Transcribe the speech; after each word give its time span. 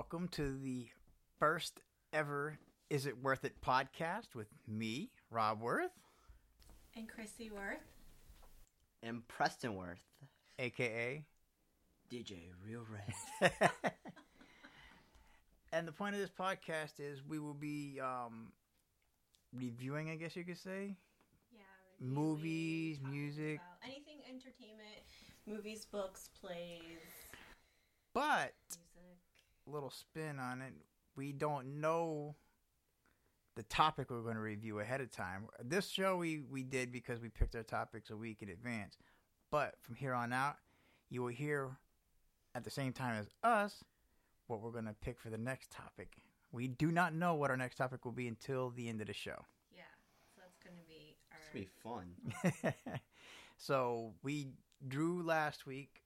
welcome 0.00 0.28
to 0.28 0.56
the 0.56 0.88
first 1.38 1.82
ever 2.14 2.58
Is 2.88 3.04
It 3.04 3.22
Worth 3.22 3.44
It 3.44 3.60
podcast 3.60 4.34
with 4.34 4.46
me, 4.66 5.10
Rob 5.30 5.60
Worth, 5.60 5.90
And 6.96 7.06
Chrissy 7.06 7.50
Worth. 7.50 7.84
and 9.02 9.28
Preston 9.28 9.74
Worth, 9.76 10.02
aka. 10.58 11.22
DJ 12.10 12.32
Real 12.66 12.80
Red. 12.90 13.52
and 15.74 15.86
the 15.86 15.92
point 15.92 16.14
of 16.14 16.20
this 16.22 16.30
podcast 16.30 16.98
is 16.98 17.20
we 17.28 17.38
will 17.38 17.52
be 17.52 18.00
um, 18.00 18.52
reviewing, 19.52 20.08
I 20.08 20.16
guess 20.16 20.34
you 20.34 20.44
could 20.44 20.56
say. 20.56 20.96
Yeah. 21.52 21.60
Movies, 22.00 23.00
music. 23.06 23.60
Anything 23.84 24.20
entertainment, 24.26 25.02
movies, 25.46 25.84
books, 25.84 26.30
plays, 26.40 27.02
But 28.14 28.54
music. 28.70 28.80
Little 29.70 29.90
spin 29.90 30.38
on 30.38 30.60
it. 30.60 30.72
We 31.16 31.32
don't 31.32 31.80
know 31.80 32.36
the 33.56 33.62
topic 33.64 34.10
we're 34.10 34.22
going 34.22 34.36
to 34.36 34.40
review 34.40 34.80
ahead 34.80 35.00
of 35.00 35.10
time. 35.10 35.46
This 35.62 35.88
show 35.88 36.16
we, 36.16 36.40
we 36.50 36.62
did 36.62 36.92
because 36.92 37.20
we 37.20 37.28
picked 37.28 37.54
our 37.56 37.62
topics 37.62 38.10
a 38.10 38.16
week 38.16 38.38
in 38.42 38.48
advance. 38.48 38.96
But 39.50 39.74
from 39.80 39.96
here 39.96 40.14
on 40.14 40.32
out, 40.32 40.56
you 41.10 41.22
will 41.22 41.28
hear 41.28 41.70
at 42.54 42.64
the 42.64 42.70
same 42.70 42.92
time 42.92 43.20
as 43.20 43.26
us 43.42 43.84
what 44.46 44.60
we're 44.60 44.70
going 44.70 44.86
to 44.86 44.94
pick 45.00 45.18
for 45.20 45.30
the 45.30 45.38
next 45.38 45.70
topic. 45.70 46.16
We 46.52 46.68
do 46.68 46.90
not 46.90 47.14
know 47.14 47.34
what 47.34 47.50
our 47.50 47.56
next 47.56 47.76
topic 47.76 48.04
will 48.04 48.12
be 48.12 48.28
until 48.28 48.70
the 48.70 48.88
end 48.88 49.00
of 49.00 49.06
the 49.06 49.12
show. 49.12 49.44
Yeah. 49.74 49.82
So 50.34 50.42
that's 50.42 50.58
going 50.64 50.76
to 50.76 50.88
be 50.88 51.16
our. 51.30 51.38
It's 51.38 51.72
gonna 51.84 52.52
be 52.52 52.62
fun. 52.62 53.04
so 53.56 54.12
we 54.22 54.48
drew 54.88 55.22
last 55.22 55.66
week 55.66 56.02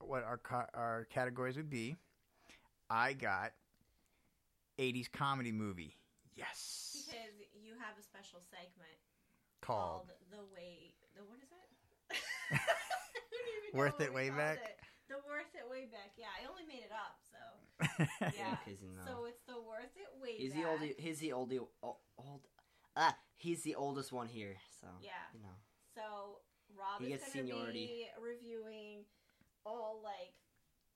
what 0.00 0.24
our 0.24 0.38
ca- 0.38 0.68
our 0.74 1.06
categories 1.10 1.56
would 1.56 1.70
be. 1.70 1.96
I 2.92 3.14
got 3.14 3.52
80s 4.78 5.10
comedy 5.10 5.50
movie. 5.52 5.96
Yes. 6.36 6.92
Because 7.06 7.32
you 7.54 7.72
have 7.80 7.96
a 7.98 8.02
special 8.02 8.40
segment 8.50 9.00
Called 9.62 10.08
called 10.08 10.10
The 10.30 10.44
Way. 10.54 10.92
The 11.16 11.22
what 11.24 11.38
is 11.40 11.48
it? 11.48 11.68
I 12.52 12.56
don't 12.58 13.48
even 13.48 13.72
know 13.72 13.78
Worth 13.78 14.00
It 14.00 14.12
Way 14.12 14.28
Back? 14.30 14.58
it. 14.64 14.76
The 15.08 15.16
Worth 15.26 15.52
It 15.54 15.68
Way 15.70 15.86
Back. 15.90 16.12
Yeah, 16.16 16.26
I 16.36 16.48
only 16.50 16.64
made 16.68 16.84
it 16.84 16.92
up, 16.92 17.16
so. 17.24 17.40
Yeah. 18.36 18.56
because 18.64 18.82
you 18.82 18.90
know. 18.92 19.02
So 19.06 19.24
it's 19.26 19.40
the 19.46 19.56
Worth 19.60 19.96
It 19.96 20.12
Way 20.20 20.36
he's 20.36 20.52
Back. 20.52 20.62
the 20.62 20.68
oldie. 20.68 20.94
He's 21.00 21.18
the 21.20 21.30
oldie. 21.30 21.60
o- 21.82 21.96
Old. 22.18 22.40
Ah, 22.96 23.16
he's 23.36 23.62
the 23.62 23.74
oldest 23.74 24.12
one 24.12 24.28
here. 24.28 24.56
So 24.80 24.88
Yeah. 25.00 25.10
you 25.32 25.40
know. 25.40 25.56
So 25.94 26.40
Rob 26.76 27.00
He 27.00 27.12
is 27.14 27.22
going 27.32 27.46
to 27.48 27.72
be 27.72 28.08
reviewing 28.20 29.04
all 29.64 30.00
like 30.02 30.34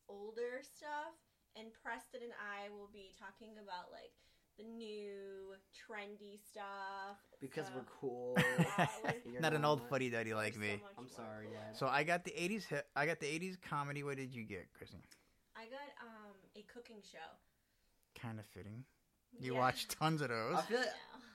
older 0.08 0.60
stuff, 0.62 1.14
and 1.58 1.68
Preston 1.82 2.20
and 2.22 2.32
I 2.36 2.68
will 2.70 2.90
be 2.92 3.12
talking 3.18 3.54
about 3.62 3.90
like 3.92 4.12
the 4.58 4.64
new 4.64 5.52
trendy 5.74 6.38
stuff. 6.50 7.18
Because 7.40 7.66
So- 7.66 7.72
we're 7.76 7.84
cool. 8.00 8.34
Yeah, 8.38 8.88
like- 9.04 9.22
You're 9.30 9.40
Not 9.40 9.52
an 9.54 9.64
old 9.64 9.80
not. 9.80 9.88
fuddy 9.90 10.10
duddy 10.10 10.34
like 10.34 10.54
so 10.54 10.60
me. 10.60 10.70
much 10.82 10.92
I'm 10.98 11.08
sorry, 11.08 11.46
cool. 11.46 11.54
Dad. 11.54 11.76
So 11.76 11.86
I 11.86 12.04
got 12.04 12.24
the 12.24 12.30
80s 12.32 12.64
hit. 12.66 12.86
I 12.96 13.06
got 13.06 13.20
the 13.20 13.26
80s 13.26 13.56
comedy. 13.60 14.02
What 14.02 14.16
did 14.16 14.34
you 14.34 14.44
get, 14.44 14.66
Chrissy? 14.76 14.96
I 15.56 15.64
got 15.64 15.88
um 16.02 16.34
a 16.56 16.62
cooking 16.72 17.00
show. 17.02 17.18
Kind 18.20 18.38
of 18.38 18.46
fitting. 18.46 18.84
You 19.40 19.54
Yeah. 19.54 19.60
watch 19.60 19.88
tons 19.88 20.22
of 20.22 20.28
those. 20.28 20.56
I 20.56 20.62
feel. 20.62 20.80
know. 20.80 20.86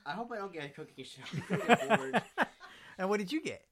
I 0.04 0.12
hope 0.12 0.32
I 0.32 0.36
don't 0.38 0.52
get 0.52 0.64
a 0.64 0.68
cooking 0.70 1.04
show. 1.04 1.22
I'm 1.50 1.58
gonna 1.58 1.76
get 1.76 1.98
bored. 1.98 2.22
and 2.98 3.08
what 3.08 3.18
did 3.20 3.30
you 3.30 3.40
get? 3.40 3.62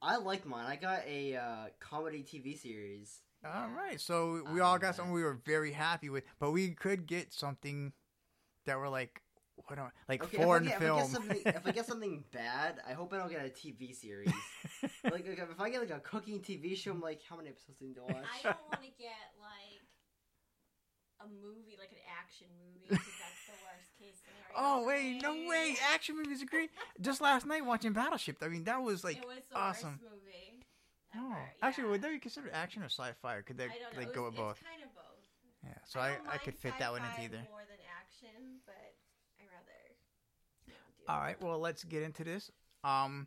I 0.00 0.16
like 0.16 0.46
mine. 0.46 0.64
I 0.66 0.76
got 0.76 1.00
a 1.06 1.36
uh, 1.36 1.66
comedy 1.80 2.22
TV 2.22 2.58
series. 2.58 3.18
All 3.44 3.68
right. 3.70 4.00
So 4.00 4.42
we 4.52 4.60
all 4.60 4.78
got 4.78 4.90
Uh, 4.90 4.92
something 4.92 5.14
we 5.14 5.22
were 5.22 5.40
very 5.44 5.72
happy 5.72 6.10
with, 6.10 6.24
but 6.38 6.50
we 6.50 6.70
could 6.70 7.06
get 7.06 7.32
something 7.32 7.92
that 8.66 8.78
were 8.78 8.88
like 8.88 9.22
what 9.66 9.78
are, 9.78 9.92
like 10.08 10.24
Okay, 10.24 10.38
foreign 10.38 10.64
if 10.66 10.70
I, 10.70 10.72
get, 10.72 10.80
film. 10.80 10.98
If 10.98 11.04
I, 11.04 11.04
get 11.04 11.12
something, 11.12 11.42
if 11.44 11.66
I 11.66 11.70
get 11.72 11.86
something 11.86 12.24
bad, 12.32 12.80
I 12.88 12.92
hope 12.92 13.12
I 13.12 13.18
don't 13.18 13.30
get 13.30 13.44
a 13.44 13.50
TV 13.50 13.94
series. 13.94 14.32
like, 15.04 15.12
like, 15.12 15.26
if 15.26 15.60
I 15.60 15.70
get 15.70 15.80
like 15.80 15.90
a 15.90 16.00
cooking 16.00 16.40
TV 16.40 16.76
show, 16.76 16.92
I'm 16.92 17.00
like, 17.00 17.20
how 17.28 17.36
many 17.36 17.50
episodes 17.50 17.78
do 17.78 17.84
you 17.84 17.90
need 17.90 17.96
to 17.96 18.02
watch? 18.02 18.24
I 18.24 18.42
don't 18.42 18.56
want 18.70 18.82
to 18.82 18.90
get 18.98 19.20
like 19.38 19.84
a 21.20 21.28
movie, 21.28 21.76
like 21.78 21.92
an 21.92 21.98
action 22.18 22.46
movie, 22.56 22.86
because 22.88 23.04
that's 23.04 23.44
the 23.46 23.58
worst 23.68 23.92
case 23.98 24.16
scenario. 24.24 24.56
oh 24.56 24.86
wait, 24.86 25.20
no 25.22 25.32
way! 25.48 25.76
Action 25.92 26.16
movies 26.16 26.42
are 26.42 26.46
great. 26.46 26.70
Just 27.00 27.20
last 27.20 27.44
night 27.46 27.64
watching 27.64 27.92
Battleship. 27.92 28.38
I 28.42 28.48
mean, 28.48 28.64
that 28.64 28.82
was 28.82 29.04
like 29.04 29.18
it 29.18 29.26
was 29.26 29.42
the 29.50 29.58
awesome. 29.58 30.00
worst 30.02 30.14
movie. 30.24 30.49
No, 31.14 31.26
ever, 31.32 31.38
actually, 31.62 31.84
yeah. 31.84 31.90
would 31.90 32.02
that 32.02 32.10
be 32.10 32.18
considered 32.18 32.50
action 32.52 32.82
or 32.82 32.86
sci-fi? 32.86 33.34
Or 33.34 33.42
could 33.42 33.58
they 33.58 33.64
I 33.64 33.68
don't 33.68 33.92
know. 33.94 33.98
like 33.98 34.08
It 34.08 34.14
go 34.14 34.24
with 34.24 34.36
both? 34.36 34.58
It's 34.60 34.68
kind 34.68 34.82
of 34.82 34.94
both. 34.94 35.04
Yeah. 35.64 35.74
So 35.84 36.00
I, 36.00 36.12
don't 36.14 36.28
I, 36.28 36.38
could 36.38 36.54
fit 36.56 36.74
that 36.78 36.90
one 36.92 37.02
into 37.02 37.22
either. 37.22 37.42
More 37.50 37.66
than 37.68 37.78
action, 38.00 38.60
but 38.64 38.94
I 39.38 39.44
rather. 39.52 39.78
you 40.66 40.72
know, 40.72 40.78
do 40.96 41.12
All 41.12 41.50
Well, 41.50 41.58
let's 41.58 41.84
get 41.84 42.02
into 42.02 42.24
this. 42.24 42.50
Um, 42.84 43.26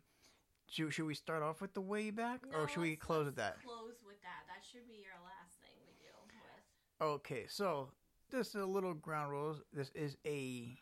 should, 0.66 0.92
should 0.92 1.06
we 1.06 1.14
start 1.14 1.42
off 1.42 1.60
with 1.60 1.74
the 1.74 1.80
way 1.80 2.10
back, 2.10 2.40
No, 2.50 2.58
or 2.60 2.68
should 2.68 2.80
we 2.80 2.90
let's- 2.90 3.02
close 3.02 3.26
with 3.26 3.36
that? 3.36 3.62
Close 3.64 3.94
with 4.06 4.20
that. 4.22 4.44
That 4.48 4.64
should 4.64 4.86
be 4.88 4.94
your 4.94 5.14
last 5.24 5.60
thing 5.60 5.70
we 5.86 5.92
deal 6.02 6.18
with. 6.26 7.06
Okay, 7.20 7.44
so 7.48 7.90
just 8.30 8.54
a 8.54 8.64
little 8.64 8.94
ground 8.94 9.30
rules. 9.30 9.60
This 9.72 9.90
is 9.94 10.16
a 10.26 10.76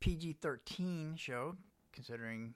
PG 0.00 0.38
thirteen 0.40 1.14
show, 1.16 1.56
considering 1.92 2.54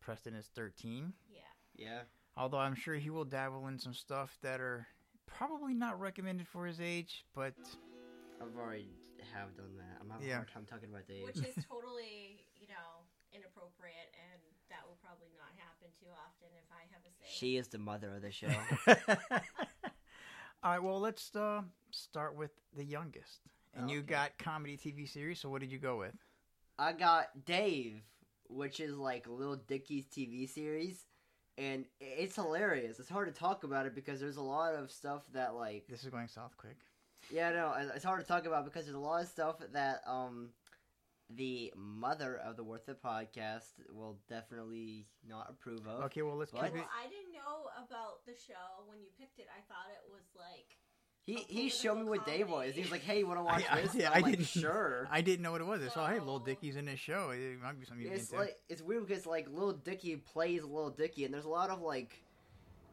Preston 0.00 0.34
is 0.34 0.46
thirteen. 0.54 1.12
Yeah. 1.30 1.40
yeah. 1.76 2.00
Although 2.36 2.58
I'm 2.58 2.74
sure 2.74 2.94
he 2.96 3.10
will 3.10 3.24
dabble 3.24 3.68
in 3.68 3.78
some 3.78 3.94
stuff 3.94 4.36
that 4.42 4.60
are 4.60 4.86
probably 5.26 5.74
not 5.74 6.00
recommended 6.00 6.48
for 6.48 6.66
his 6.66 6.80
age, 6.80 7.24
but 7.34 7.54
I've 8.40 8.56
already 8.56 8.88
have 9.32 9.56
done 9.56 9.76
that. 9.76 9.98
I'm 10.00 10.10
having 10.10 10.26
Yeah. 10.26 10.34
a 10.34 10.36
hard 10.38 10.48
time 10.48 10.66
talking 10.66 10.90
about 10.90 11.06
the 11.06 11.14
age. 11.14 11.24
Which 11.24 11.36
is 11.46 11.54
totally, 11.68 12.46
you 12.56 12.66
know, 12.68 13.06
inappropriate, 13.32 14.14
and 14.32 14.40
that 14.68 14.86
will 14.86 14.98
probably 15.02 15.28
not 15.38 15.48
happen 15.56 15.88
too 15.98 16.06
often 16.10 16.48
if 16.58 16.70
I 16.72 16.82
have 16.92 17.02
a 17.04 17.12
say. 17.12 17.26
She 17.30 17.56
is 17.56 17.68
the 17.68 17.78
mother 17.78 18.14
of 18.16 18.22
the 18.22 18.30
show. 18.32 18.48
all 20.62 20.70
right. 20.72 20.82
Well, 20.82 21.00
let's 21.00 21.34
uh, 21.36 21.62
start 21.90 22.36
with 22.36 22.50
the 22.76 22.84
youngest, 22.84 23.40
and 23.74 23.88
you 23.90 24.02
got 24.02 24.38
comedy 24.38 24.76
TV 24.76 25.08
series. 25.08 25.40
So 25.40 25.48
what 25.48 25.60
did 25.60 25.70
you 25.72 25.78
go 25.78 25.98
with? 25.98 26.14
I 26.78 26.92
got 26.92 27.44
Dave, 27.44 28.02
which 28.48 28.80
is 28.80 28.96
like 28.96 29.28
Little 29.28 29.56
Dicky's 29.56 30.06
TV 30.06 30.48
series, 30.48 31.04
and 31.58 31.84
it's 32.00 32.36
hilarious. 32.36 32.98
It's 32.98 33.08
hard 33.08 33.32
to 33.32 33.38
talk 33.38 33.64
about 33.64 33.86
it 33.86 33.94
because 33.94 34.20
there's 34.20 34.36
a 34.36 34.42
lot 34.42 34.74
of 34.74 34.90
stuff 34.90 35.22
that 35.32 35.54
like 35.54 35.86
This 35.88 36.04
is 36.04 36.10
going 36.10 36.28
south 36.28 36.56
quick. 36.56 36.76
Yeah, 37.30 37.52
no, 37.52 37.74
it's 37.94 38.04
hard 38.04 38.20
to 38.20 38.26
talk 38.26 38.46
about 38.46 38.64
because 38.64 38.84
there's 38.84 38.96
a 38.96 39.00
lot 39.00 39.22
of 39.22 39.28
stuff 39.28 39.56
that 39.72 40.02
um 40.06 40.50
the 41.30 41.72
mother 41.74 42.36
of 42.36 42.56
the 42.56 42.62
Worth 42.62 42.88
It 42.88 43.02
podcast 43.02 43.64
will 43.90 44.18
definitely 44.28 45.06
not 45.26 45.48
approve 45.48 45.86
of. 45.88 46.04
Okay. 46.04 46.20
Well, 46.22 46.36
let's 46.36 46.52
What? 46.52 46.64
keep 46.64 46.74
it. 46.74 46.78
Well, 46.84 46.90
I 46.92 47.08
didn't 47.08 47.32
know 47.32 47.70
about 47.80 48.26
the 48.26 48.34
show 48.36 48.84
when 48.86 49.00
you 49.00 49.08
picked 49.18 49.38
it. 49.38 49.46
I 49.48 49.60
thought 49.66 49.88
it 49.88 50.04
was 50.12 50.28
like 50.36 50.76
He 51.26 51.36
he 51.48 51.68
showed 51.70 51.94
me 51.96 52.04
what 52.04 52.24
political 52.24 52.32
Dave 52.32 52.48
was. 52.48 52.54
comedy. 52.56 52.72
He 52.72 52.80
was 52.82 52.90
like, 52.90 53.02
"Hey, 53.02 53.18
you 53.20 53.26
want 53.26 53.38
to 53.38 53.44
watch 53.44 53.64
I, 53.70 53.78
I, 53.78 53.80
this?" 53.82 53.94
yeah, 53.94 54.10
I'm 54.10 54.16
I 54.18 54.20
like, 54.20 54.30
didn't. 54.36 54.46
Sure. 54.46 55.08
I 55.10 55.20
didn't 55.22 55.42
know 55.42 55.52
what 55.52 55.60
it 55.62 55.66
was. 55.66 55.82
I 55.82 55.88
saw, 55.88 56.06
hey, 56.06 56.18
Little 56.18 56.38
So- 56.40 56.44
Dicky's 56.46 56.76
in 56.76 56.84
this 56.84 57.00
show. 57.00 57.30
It 57.30 57.60
might 57.62 57.80
be 57.80 57.86
something 57.86 58.04
you 58.06 58.12
it's 58.12 58.28
can 58.28 58.36
into. 58.40 58.46
like 58.46 58.58
it's 58.68 58.82
weird 58.82 59.06
because 59.06 59.24
like 59.26 59.48
Little 59.48 59.72
Dicky 59.72 60.16
plays 60.16 60.62
Little 60.62 60.90
Dicky, 60.90 61.24
and 61.24 61.32
there's 61.32 61.46
a 61.46 61.48
lot 61.50 61.70
of 61.70 61.80
like. 61.80 62.20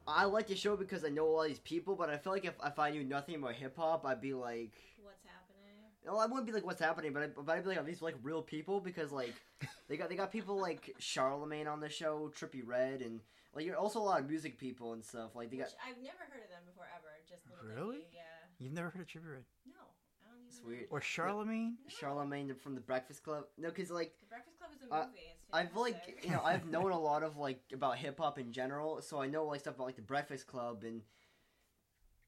I 0.07 0.25
like 0.25 0.47
the 0.47 0.55
show 0.55 0.75
because 0.75 1.05
I 1.05 1.09
know 1.09 1.27
all 1.27 1.43
these 1.43 1.59
people, 1.59 1.95
but 1.95 2.09
I 2.09 2.17
feel 2.17 2.33
like 2.33 2.43
if, 2.43 2.55
if 2.65 2.79
I 2.79 2.89
knew 2.89 3.03
nothing 3.03 3.35
about 3.35 3.53
hip 3.53 3.77
hop, 3.77 4.03
I'd 4.03 4.19
be 4.19 4.33
like, 4.33 4.71
what's 5.03 5.23
happening. 5.23 5.77
No, 6.03 6.17
I 6.17 6.25
wouldn't 6.25 6.47
be 6.47 6.51
like 6.53 6.65
what's 6.65 6.81
happening, 6.81 7.13
but, 7.13 7.21
I, 7.23 7.27
but 7.27 7.47
I'd 7.55 7.61
be 7.63 7.69
like, 7.69 7.77
are 7.77 7.83
these 7.83 8.01
like 8.01 8.15
real 8.23 8.41
people? 8.41 8.79
Because 8.79 9.11
like 9.11 9.35
they 9.89 9.97
got 9.97 10.09
they 10.09 10.15
got 10.15 10.31
people 10.31 10.59
like 10.59 10.95
Charlemagne 10.97 11.67
on 11.67 11.79
the 11.79 11.89
show, 11.89 12.31
Trippie 12.35 12.65
Redd, 12.65 13.01
and 13.01 13.19
like 13.53 13.63
you're 13.65 13.75
also 13.77 13.99
a 13.99 14.01
lot 14.01 14.19
of 14.21 14.27
music 14.27 14.57
people 14.57 14.93
and 14.93 15.05
stuff. 15.05 15.35
Like 15.35 15.51
they 15.51 15.57
got 15.57 15.67
I've 15.87 15.97
never 16.01 16.17
heard 16.31 16.41
of 16.43 16.49
them 16.49 16.63
before 16.65 16.85
ever. 16.97 17.10
Just 17.31 17.43
Little 17.49 17.75
Really? 17.75 17.97
Dicky, 17.97 18.07
Yeah. 18.15 18.21
You've 18.59 18.73
never 18.73 18.89
heard 18.89 19.01
of 19.01 19.07
Trippie 19.07 19.31
Redd 19.31 19.43
No, 19.65 19.73
I 20.21 20.29
don't 20.29 20.37
even. 20.39 20.47
It's 20.49 20.59
know. 20.61 20.67
weird. 20.67 20.87
or 20.91 21.01
Charlemagne? 21.01 21.77
No. 21.83 21.89
Charlemagne 21.99 22.53
from 22.61 22.75
the 22.75 22.81
Breakfast 22.81 23.23
Club. 23.23 23.45
No, 23.57 23.69
because 23.69 23.89
like 23.89 24.13
The 24.19 24.25
Breakfast 24.27 24.57
Club 24.59 24.71
is 24.75 24.87
a 24.87 24.93
Uh, 24.93 25.05
movie. 25.07 25.17
It's 25.19 25.49
I've 25.53 25.75
like 25.75 25.95
fantastic. 26.05 26.25
you 26.25 26.31
know 26.31 26.41
I've 26.43 26.65
known 26.67 26.91
a 26.91 26.99
lot 26.99 27.23
of 27.23 27.37
like 27.37 27.61
about 27.73 27.97
hip 27.97 28.19
hop 28.19 28.37
in 28.39 28.51
general, 28.51 29.01
so 29.01 29.21
I 29.21 29.27
know 29.27 29.45
like 29.45 29.61
stuff 29.61 29.75
about 29.75 29.85
like 29.87 29.95
the 29.95 30.01
Breakfast 30.01 30.47
Club 30.47 30.83
and. 30.83 31.01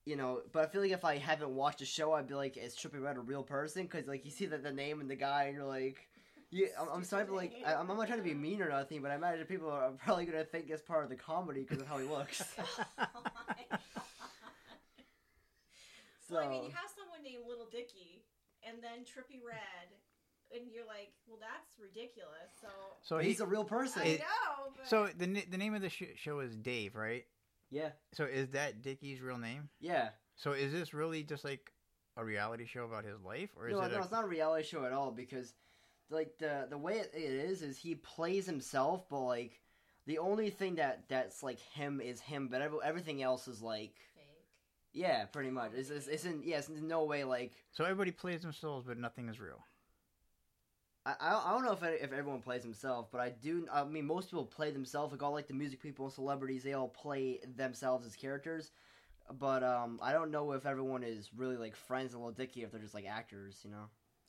You 0.05 0.17
know, 0.17 0.41
but 0.51 0.63
I 0.63 0.67
feel 0.67 0.81
like 0.81 0.91
if 0.91 1.05
I 1.05 1.17
haven't 1.17 1.55
watched 1.55 1.79
the 1.79 1.85
show, 1.85 2.11
I'd 2.11 2.27
be 2.27 2.33
like, 2.33 2.57
"Is 2.57 2.75
Trippie 2.75 3.01
Redd 3.01 3.15
a 3.15 3.21
real 3.21 3.41
person?" 3.41 3.83
Because 3.83 4.05
like 4.05 4.25
you 4.25 4.31
see 4.31 4.45
that 4.47 4.61
the 4.61 4.69
name 4.73 4.99
and 4.99 5.09
the 5.09 5.15
guy, 5.15 5.43
and 5.45 5.55
you're 5.55 5.65
like, 5.65 6.09
"Yeah." 6.51 6.67
I'm, 6.77 6.89
I'm 6.89 7.03
sorry, 7.05 7.23
but 7.23 7.35
like 7.35 7.53
I, 7.65 7.75
I'm 7.75 7.87
not 7.87 8.05
trying 8.07 8.17
to 8.19 8.23
be 8.23 8.33
mean 8.33 8.61
or 8.61 8.67
nothing, 8.67 9.01
but 9.01 9.11
I 9.11 9.15
imagine 9.15 9.45
people 9.45 9.69
are 9.71 9.91
probably 9.91 10.25
gonna 10.25 10.43
think 10.43 10.69
it's 10.69 10.81
part 10.81 11.05
of 11.05 11.09
the 11.09 11.15
comedy 11.15 11.61
because 11.61 11.81
of 11.81 11.87
how 11.87 11.99
he 11.99 12.05
looks. 12.05 12.43
My 16.29 16.35
God. 16.35 16.41
So 16.43 16.47
Well, 16.47 16.47
I 16.47 16.49
mean, 16.51 16.63
you 16.65 16.75
have 16.75 16.89
someone 16.95 17.23
named 17.23 17.43
Little 17.47 17.67
Dicky, 17.71 18.25
and 18.67 18.77
then 18.81 19.03
Trippie 19.05 19.41
Redd, 19.45 19.89
and 20.53 20.71
you're 20.71 20.85
like, 20.85 21.13
well, 21.27 21.39
that's 21.39 21.79
ridiculous. 21.79 22.51
So 22.61 22.67
So 23.01 23.17
he's 23.17 23.39
a 23.39 23.45
real 23.45 23.63
person. 23.65 24.01
I 24.03 24.13
know. 24.17 24.73
But 24.75 24.87
so 24.87 25.07
the 25.17 25.25
the 25.49 25.57
name 25.57 25.73
of 25.73 25.81
the 25.81 25.89
sh- 25.89 26.15
show 26.15 26.39
is 26.39 26.55
Dave, 26.55 26.95
right? 26.95 27.25
yeah, 27.69 27.89
So 28.13 28.25
is 28.25 28.49
that 28.51 28.83
Dicky's 28.83 29.19
real 29.21 29.37
name? 29.39 29.69
yeah. 29.79 30.09
So 30.35 30.51
is 30.53 30.71
this 30.71 30.93
really 30.93 31.23
just 31.23 31.43
like 31.43 31.71
a 32.17 32.25
reality 32.25 32.65
show 32.65 32.85
about 32.85 33.05
his 33.05 33.19
life, 33.21 33.49
or 33.55 33.67
is 33.67 33.73
no, 33.73 33.81
it? 33.81 33.91
no, 33.91 33.97
a, 33.97 34.01
it's 34.01 34.11
not 34.11 34.23
a 34.23 34.27
reality 34.27 34.67
show 34.67 34.83
at 34.85 34.91
all 34.93 35.11
because, 35.11 35.53
like 36.09 36.37
the 36.39 36.67
the 36.69 36.77
way 36.77 36.99
it, 36.99 37.11
it 37.15 37.21
is 37.21 37.61
is 37.61 37.77
he 37.77 37.95
plays 37.95 38.45
himself, 38.45 39.07
but 39.09 39.19
like 39.21 39.61
the 40.07 40.17
only 40.19 40.49
thing 40.49 40.75
that 40.75 41.03
that's 41.07 41.43
like 41.43 41.59
him 41.59 42.01
is 42.01 42.19
him, 42.19 42.47
but 42.47 42.61
everything 42.83 43.21
else 43.23 43.47
is 43.47 43.61
like 43.61 43.93
Fake. 43.95 44.12
Yeah, 44.93 45.25
pretty 45.25 45.49
much. 45.49 45.71
It's 45.75 45.89
it's, 45.89 46.07
it's 46.07 46.25
in 46.25 46.41
yeah, 46.43 46.59
it's 46.59 46.69
in 46.69 46.87
no 46.87 47.03
way 47.03 47.23
like 47.23 47.53
so 47.71 47.83
everybody 47.83 48.11
plays 48.11 48.41
themselves, 48.41 48.85
but 48.87 48.97
nothing 48.97 49.29
is 49.29 49.39
real. 49.39 49.65
I 51.05 51.15
I 51.19 51.49
I 51.49 51.51
don't 51.53 51.65
know 51.65 51.73
if 51.73 51.83
if 51.83 52.13
everyone 52.13 52.41
plays 52.41 52.63
himself, 52.63 53.09
but 53.11 53.19
I 53.19 53.29
do. 53.29 53.67
I 53.71 53.83
mean, 53.83 54.05
most 54.05 54.29
people 54.29 54.45
play 54.45 54.71
themselves. 54.71 55.11
Like 55.11 55.23
all 55.23 55.33
like 55.33 55.47
the 55.47 55.53
music 55.53 55.81
people 55.81 56.05
and 56.05 56.13
celebrities, 56.13 56.63
they 56.63 56.73
all 56.73 56.87
play 56.87 57.39
themselves 57.55 58.05
as 58.05 58.15
characters. 58.15 58.71
But 59.39 59.63
um, 59.63 59.99
I 60.01 60.11
don't 60.11 60.31
know 60.31 60.51
if 60.51 60.65
everyone 60.65 61.03
is 61.03 61.29
really 61.35 61.57
like 61.57 61.75
friends 61.75 62.13
with 62.13 62.21
Little 62.21 62.31
Dicky 62.33 62.63
if 62.63 62.71
they're 62.71 62.81
just 62.81 62.93
like 62.93 63.05
actors, 63.07 63.61
you 63.63 63.71
know. 63.71 63.85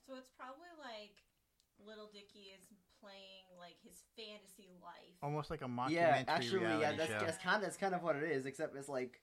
So 0.07 0.15
it's 0.15 0.31
probably 0.39 0.71
like 0.79 1.13
Little 1.85 2.09
Dicky 2.13 2.55
is 2.55 2.65
playing 3.01 3.45
like 3.59 3.77
his 3.85 4.05
fantasy 4.17 4.71
life. 4.83 5.15
Almost 5.23 5.51
like 5.51 5.63
a 5.63 5.67
mockumentary 5.67 5.91
yeah, 5.91 6.25
actually, 6.29 6.61
reality 6.61 6.83
yeah, 6.83 6.93
that's, 6.97 7.11
show. 7.11 7.19
that's 7.21 7.39
kind 7.39 7.57
of 7.57 7.63
that's 7.63 7.77
kind 7.77 7.95
of 7.95 8.03
what 8.03 8.17
it 8.17 8.25
is. 8.25 8.47
Except 8.47 8.77
it's 8.77 8.89
like, 8.89 9.21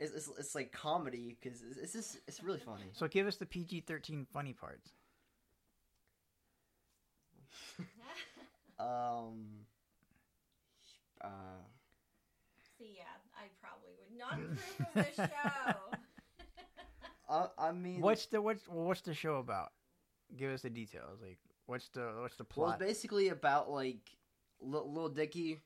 it's 0.00 0.12
it's, 0.12 0.30
it's 0.38 0.54
like 0.54 0.72
comedy 0.72 1.36
because 1.40 1.62
it's, 1.62 1.78
it's 1.78 1.92
just 1.92 2.18
it's 2.26 2.42
really 2.42 2.60
funny. 2.60 2.84
So 2.92 3.08
give 3.08 3.26
us 3.26 3.36
the 3.36 3.46
PG 3.46 3.80
thirteen 3.82 4.26
funny 4.32 4.52
parts. 4.52 4.92
Um, 8.80 9.66
uh, 11.20 11.28
See, 12.78 12.94
yeah, 12.96 13.02
I 13.36 13.48
probably 13.60 13.90
would 13.98 14.16
not 14.16 14.34
approve 14.34 14.86
of 14.86 14.94
this 14.94 15.16
show. 15.16 15.74
I, 17.28 17.48
I 17.68 17.72
mean, 17.72 18.00
What's 18.00 18.26
the 18.26 18.40
what's 18.40 18.68
what's 18.68 19.00
the 19.00 19.14
show 19.14 19.36
about? 19.38 19.70
Give 20.36 20.52
us 20.52 20.62
the 20.62 20.70
details. 20.70 21.18
Like 21.20 21.38
what's 21.66 21.88
the 21.88 22.12
what's 22.20 22.36
the 22.36 22.46
Well, 22.54 22.66
plot? 22.68 22.80
it's 22.80 22.88
basically 22.88 23.30
about 23.30 23.68
like 23.68 23.98
Lil, 24.60 24.92
Lil 24.92 25.08
Dicky 25.08 25.60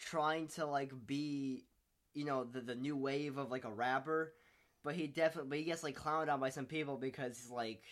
trying 0.00 0.48
to 0.48 0.66
like 0.66 0.90
be, 1.06 1.66
you 2.16 2.24
know, 2.24 2.44
the 2.44 2.60
the 2.60 2.74
new 2.74 2.96
wave 2.96 3.36
of 3.38 3.50
like 3.50 3.64
a 3.64 3.70
rapper, 3.70 4.32
but 4.82 4.94
he 4.96 5.06
definitely 5.06 5.48
but 5.50 5.58
he 5.58 5.64
gets 5.64 5.82
like 5.84 5.96
clowned 5.96 6.32
on 6.32 6.40
by 6.40 6.48
some 6.50 6.64
people 6.66 6.96
because 6.96 7.38
he's 7.38 7.50
like 7.50 7.82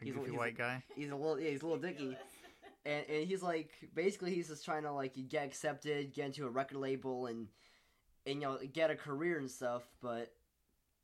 he's 0.00 0.14
a- 0.14 0.18
goofy 0.18 0.30
he's 0.30 0.34
a- 0.34 0.38
white 0.38 0.56
guy. 0.56 0.82
he's 0.96 1.10
a 1.10 1.16
little 1.16 1.38
yeah, 1.38 1.50
he's 1.50 1.62
Lil 1.62 1.76
Dicky, 1.78 2.16
and 2.86 3.04
and 3.08 3.26
he's 3.26 3.42
like 3.42 3.70
basically 3.94 4.34
he's 4.34 4.48
just 4.48 4.64
trying 4.64 4.84
to 4.84 4.92
like 4.92 5.14
get 5.28 5.44
accepted, 5.44 6.14
get 6.14 6.26
into 6.26 6.46
a 6.46 6.50
record 6.50 6.78
label, 6.78 7.26
and 7.26 7.48
and 8.26 8.36
you 8.36 8.40
know 8.42 8.58
get 8.72 8.90
a 8.90 8.94
career 8.96 9.38
and 9.38 9.50
stuff, 9.50 9.82
but 10.00 10.32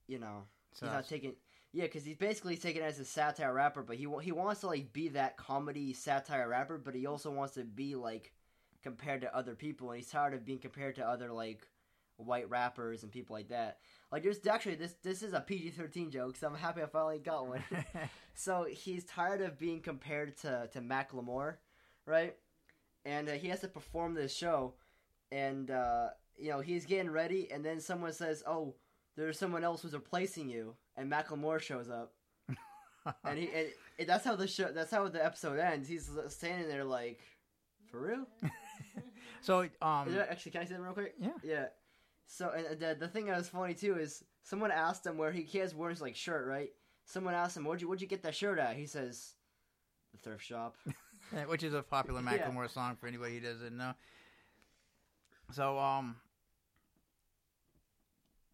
you 0.06 0.19
know 0.19 0.44
So 0.72 0.87
he's 0.87 0.93
not 0.94 1.08
taking 1.08 1.34
yeah 1.72 1.84
because 1.84 2.05
he's 2.05 2.17
basically 2.17 2.56
taken 2.56 2.82
as 2.82 2.99
a 2.99 3.05
satire 3.05 3.55
rapper 3.55 3.82
but 3.82 3.96
he 3.96 4.08
he 4.22 4.32
wants 4.32 4.61
to 4.62 4.67
like 4.67 4.93
be 4.93 5.08
that 5.11 5.37
comedy 5.37 5.93
satire 5.93 6.49
rapper 6.49 6.78
but 6.78 6.94
he 6.96 7.06
also 7.06 7.31
wants 7.31 7.55
to 7.55 7.62
be 7.62 7.94
like 7.94 8.32
compared 8.82 9.20
to 9.20 9.37
other 9.37 9.55
people 9.55 9.90
and 9.90 9.99
he's 10.00 10.11
tired 10.11 10.34
of 10.34 10.44
being 10.44 10.58
compared 10.58 10.96
to 10.96 11.06
other 11.06 11.31
like 11.31 11.69
white 12.20 12.49
rappers 12.49 13.02
and 13.02 13.12
people 13.12 13.34
like 13.34 13.49
that 13.49 13.78
like 14.12 14.22
there's 14.22 14.44
actually 14.46 14.75
this 14.75 14.94
this 15.02 15.22
is 15.22 15.32
a 15.32 15.40
pg-13 15.40 16.11
joke 16.11 16.37
so 16.37 16.46
i'm 16.46 16.55
happy 16.55 16.82
i 16.82 16.87
finally 16.87 17.19
got 17.19 17.46
one 17.46 17.62
so 18.34 18.67
he's 18.70 19.05
tired 19.05 19.40
of 19.40 19.58
being 19.58 19.81
compared 19.81 20.37
to 20.37 20.69
to 20.72 20.81
macklemore 20.81 21.56
right 22.06 22.37
and 23.05 23.28
uh, 23.28 23.32
he 23.32 23.49
has 23.49 23.61
to 23.61 23.69
perform 23.69 24.14
this 24.14 24.34
show 24.34 24.75
and 25.32 25.70
uh 25.70 26.08
you 26.37 26.50
know 26.50 26.61
he's 26.61 26.87
getting 26.87 27.11
ready 27.11 27.50
and 27.50 27.64
then 27.64 27.81
someone 27.81 28.12
says 28.12 28.43
oh 28.46 28.75
there's 29.17 29.38
someone 29.38 29.64
else 29.64 29.82
who's 29.82 29.93
replacing 29.93 30.49
you, 30.49 30.75
and 30.96 31.11
Macklemore 31.11 31.61
shows 31.61 31.90
up, 31.90 32.12
and 33.25 33.38
he 33.38 33.50
and, 33.55 33.69
and 33.99 34.08
that's 34.08 34.25
how 34.25 34.37
the 34.37 34.46
show 34.46 34.72
that's 34.72 34.90
how 34.90 35.06
the 35.08 35.25
episode 35.25 35.58
ends. 35.58 35.88
He's 35.88 36.11
standing 36.28 36.69
there 36.69 36.84
like, 36.84 37.20
for 37.90 38.00
real? 38.00 38.26
so 39.40 39.69
um 39.82 40.17
actually, 40.31 40.52
can 40.52 40.62
I 40.62 40.64
say 40.64 40.75
that 40.75 40.81
real 40.81 40.93
quick? 40.93 41.14
yeah. 41.20 41.31
Yeah. 41.43 41.67
So 42.32 42.49
and 42.50 42.79
the 42.79 42.97
the 42.99 43.09
thing 43.09 43.27
that 43.27 43.37
was 43.37 43.49
funny 43.49 43.75
too 43.75 43.99
is 43.99 44.23
someone 44.44 44.71
asked 44.71 45.05
him 45.05 45.19
where 45.19 45.32
he, 45.32 45.43
he 45.43 45.59
has 45.59 45.75
wearing 45.75 45.97
his 45.97 46.00
like 46.00 46.15
shirt 46.15 46.47
right. 46.47 46.71
Someone 47.05 47.35
asked 47.35 47.56
him 47.56 47.65
where'd 47.65 47.81
you 47.81 47.88
where'd 47.88 48.00
you 48.00 48.06
get 48.06 48.23
that 48.23 48.37
shirt 48.37 48.61
at? 48.61 48.77
He 48.77 48.87
says, 48.87 49.35
the 50.12 50.19
thrift 50.19 50.44
shop. 50.44 50.77
Which 51.49 51.65
is 51.65 51.75
a 51.75 51.82
popular 51.82 52.23
Yeah. 52.25 52.38
Macklemore 52.38 52.71
song 52.71 52.97
for 53.00 53.09
anybody 53.09 53.35
who 53.35 53.41
doesn't 53.41 53.77
know. 53.77 53.94
So, 55.53 55.77
um, 55.77 56.17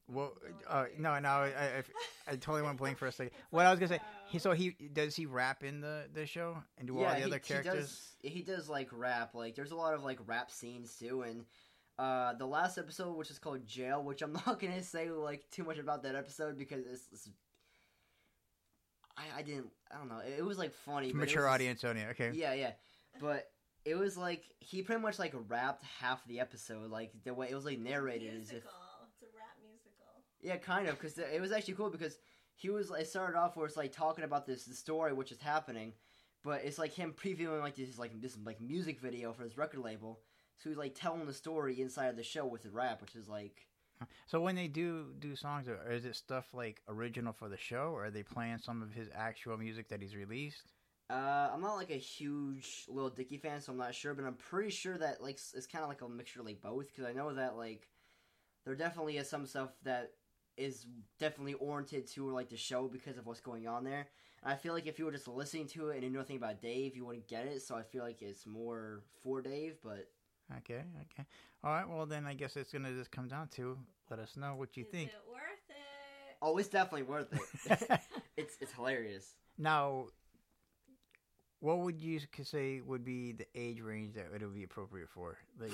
well, 0.09 0.33
uh, 0.67 0.87
no, 0.99 1.19
no, 1.19 1.29
I, 1.29 1.47
I, 1.47 1.83
I 2.29 2.31
totally 2.37 2.63
went 2.63 2.79
blank 2.79 2.97
for 2.97 3.07
a 3.07 3.13
second. 3.13 3.33
What 3.51 3.67
I 3.67 3.71
was 3.71 3.79
gonna 3.79 3.89
say, 3.89 4.01
he 4.29 4.39
so 4.39 4.53
he 4.53 4.71
does 4.71 5.15
he 5.15 5.27
rap 5.27 5.63
in 5.63 5.83
the 5.83 6.05
the 6.15 6.25
show 6.25 6.57
and 6.79 6.89
do 6.89 6.99
all 6.99 7.11
the 7.11 7.17
he, 7.17 7.25
other 7.25 7.35
he 7.37 7.41
characters? 7.41 8.15
does, 8.23 8.33
he 8.33 8.43
does 8.43 8.71
like 8.71 8.89
rap. 8.93 9.35
Like 9.35 9.55
there's 9.55 9.73
a 9.73 9.77
lot 9.77 9.93
of 9.93 10.03
like 10.03 10.19
rap 10.27 10.51
scenes 10.51 10.97
too, 10.99 11.21
and 11.23 11.45
uh, 11.99 12.35
the 12.35 12.47
last 12.47 12.79
episode, 12.79 13.17
which 13.17 13.31
is 13.31 13.39
called 13.39 13.67
Jail, 13.67 14.03
which 14.03 14.23
I'm 14.23 14.33
not 14.47 14.59
gonna 14.61 14.83
say 14.83 15.11
like 15.11 15.45
too 15.51 15.65
much 15.65 15.79
about 15.79 16.03
that 16.05 16.15
episode 16.15 16.59
because 16.59 16.85
it's. 16.87 17.09
it's 17.13 17.29
I, 19.17 19.39
I 19.39 19.43
didn't 19.43 19.69
I 19.91 19.97
don't 19.97 20.09
know 20.09 20.21
it, 20.21 20.45
was 20.45 20.59
like 20.59 20.75
funny 20.75 21.09
but 21.11 21.21
Mature 21.21 21.45
was- 21.45 21.55
audience 21.55 21.85
only. 21.85 22.05
Okay. 22.11 22.33
yeah 22.35 22.53
yeah 22.53 22.73
but 23.19 23.49
it 23.87 23.95
was 23.97 24.17
like 24.19 24.45
he 24.61 24.83
pretty 24.83 25.01
much 25.01 25.19
like 25.19 25.33
rapped 25.49 25.83
half 26.01 26.23
the 26.27 26.39
episode 26.41 26.91
like 26.91 27.13
the 27.25 27.33
way 27.33 27.49
it 27.51 27.55
was 27.55 27.65
like 27.65 27.79
narrated 27.79 28.29
as 28.35 28.49
if 28.49 28.53
musical. 28.53 28.71
It's 29.09 29.23
a 29.23 29.27
rap 29.39 29.57
musical. 29.63 30.07
yeah, 30.43 30.57
kind 30.57 30.89
of, 30.89 30.99
because 31.01 31.17
it 31.17 31.41
was 31.41 31.51
actually 31.51 31.75
cool 31.75 31.89
because 31.89 32.19
he 32.55 32.69
was. 32.69 32.91
It 32.91 33.07
started 33.07 33.39
off 33.39 33.57
where 33.57 33.65
it's 33.65 33.77
like 33.79 33.93
talking 33.93 34.25
about 34.25 34.47
this 34.47 34.65
the 34.65 34.75
story 34.75 35.15
which 35.15 35.33
is 35.33 35.41
happening, 35.41 35.95
but 36.45 36.63
it's 36.65 36.79
like 36.79 36.93
him 36.93 37.15
previewing 37.17 37.61
like 37.61 37.77
this 37.77 37.99
like 37.99 38.21
this 38.21 38.37
like 38.45 38.61
music 38.61 39.01
video 39.01 39.33
for 39.33 39.45
his 39.45 39.57
record 39.57 39.81
label. 39.81 40.21
So 40.59 40.69
he's 40.71 40.79
like 40.79 40.95
telling 40.95 41.27
the 41.27 41.33
story 41.33 41.81
inside 41.81 42.07
of 42.09 42.17
the 42.17 42.23
show 42.23 42.47
with 42.47 42.63
the 42.63 42.71
rap, 42.71 43.01
which 43.01 43.17
is 43.17 43.29
like 43.29 43.67
So 44.27 44.41
when 44.41 44.55
they 44.55 44.69
do 44.69 45.15
do 45.19 45.35
songs, 45.35 45.69
or 45.69 45.91
is 45.91 46.05
it 46.05 46.17
stuff 46.17 46.53
like 46.55 46.83
original 46.89 47.33
for 47.33 47.49
the 47.49 47.57
show, 47.57 47.93
or 47.95 48.05
are 48.07 48.11
they 48.11 48.23
playing 48.23 48.59
some 48.59 48.83
of 48.83 48.93
his 48.93 49.09
actual 49.15 49.57
music 49.57 49.89
that 49.89 50.03
he's 50.03 50.15
released? 50.15 50.73
uh, 51.09 51.51
I'm 51.53 51.61
not 51.61 51.77
like 51.77 51.91
a 51.91 51.95
huge 51.97 52.85
Lil 52.89 53.11
Dicky 53.11 53.39
fan, 53.39 53.61
so 53.61 53.73
I'm 53.73 53.79
not 53.79 53.95
sure, 53.95 54.15
but 54.15 54.25
I'm 54.25 54.35
pretty 54.35 54.71
sure 54.71 54.99
that 54.99 55.23
like 55.23 55.39
it's 55.55 55.67
kind 55.67 55.83
of 55.83 55.89
like 55.89 56.03
a 56.03 56.09
mixture 56.09 56.41
of 56.41 56.47
like 56.47 56.61
both 56.61 56.89
because 56.89 57.09
I 57.09 57.13
know 57.13 57.33
that 57.35 57.57
like 57.57 57.89
there 58.65 58.75
definitely 58.77 59.19
is 59.19 59.29
some 59.31 59.47
stuff 59.47 59.71
that 59.85 60.13
is 60.57 60.87
definitely 61.19 61.55
oriented 61.55 62.07
to 62.09 62.31
like 62.31 62.51
the 62.51 62.57
show 62.57 62.89
because 62.89 63.19
of 63.19 63.27
what's 63.27 63.41
going 63.41 63.69
on 63.69 63.85
there. 63.85 64.09
And 64.43 64.53
I 64.53 64.57
feel 64.57 64.75
like 64.75 64.87
if 64.87 64.99
you 64.99 65.07
were 65.07 65.13
just 65.13 65.29
listening 65.29 65.69
to 65.69 65.91
it 65.91 65.97
and 65.97 66.05
you 66.05 66.11
knew 66.11 66.19
nothing 66.19 66.37
about 66.39 66.63
Dave, 66.63 66.97
you 66.97 67.07
wouldn't 67.07 67.29
get 67.29 67.47
it. 67.47 67.63
So 67.63 67.77
I 67.77 67.83
feel 67.83 68.05
like 68.05 68.23
it's 68.23 68.47
more 68.47 69.03
for 69.23 69.43
Dave, 69.43 69.77
but 69.85 70.09
Okay, 70.59 70.83
okay. 71.13 71.27
All 71.65 71.73
right. 71.73 71.89
Well, 71.89 72.07
then 72.07 72.27
I 72.27 72.35
guess 72.35 72.57
it's 72.57 72.73
gonna 72.73 72.93
just 72.93 73.11
come 73.11 73.29
down 73.29 73.49
to 73.57 73.77
let 74.11 74.21
us 74.21 74.37
know 74.37 74.55
what 74.55 74.77
you 74.77 74.85
Is 74.85 74.91
think. 74.91 75.09
it 75.09 75.15
worth 75.31 75.43
it? 75.69 76.37
oh, 76.43 76.57
it's 76.59 76.69
definitely 76.69 77.03
worth 77.03 77.33
it. 77.33 78.01
it's 78.37 78.57
it's 78.61 78.73
hilarious. 78.73 79.35
Now, 79.59 80.07
what 81.61 81.79
would 81.79 82.01
you 82.01 82.21
could 82.33 82.47
say 82.47 82.81
would 82.81 83.05
be 83.05 83.33
the 83.33 83.47
age 83.55 83.81
range 83.81 84.15
that 84.15 84.27
it 84.35 84.43
would 84.43 84.55
be 84.55 84.63
appropriate 84.65 85.09
for? 85.09 85.39
Like 85.59 85.73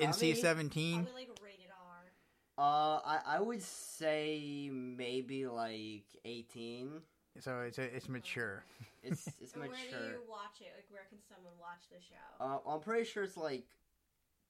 I 0.00 0.04
NC 0.04 0.20
mean, 0.22 0.36
seventeen. 0.36 1.02
Probably 1.04 1.26
like 1.26 1.30
rated 1.42 1.70
R. 1.70 2.62
Uh, 2.64 3.00
I 3.04 3.20
I 3.26 3.40
would 3.40 3.62
say 3.62 4.70
maybe 4.72 5.46
like 5.46 6.04
18. 6.24 7.00
So 7.40 7.62
it's 7.62 7.78
a, 7.78 7.82
it's 7.82 8.08
mature. 8.08 8.64
It's 9.02 9.26
it's 9.40 9.54
And 9.54 9.62
Where 9.62 9.72
do 9.90 9.96
mature. 9.96 10.06
you 10.12 10.20
watch 10.28 10.60
it? 10.60 10.70
Like, 10.76 10.86
where 10.90 11.02
can 11.08 11.18
someone 11.28 11.52
watch 11.58 11.82
the 11.90 11.98
show? 12.00 12.44
Uh, 12.68 12.72
I'm 12.72 12.80
pretty 12.80 13.04
sure 13.04 13.24
it's 13.24 13.36
like, 13.36 13.64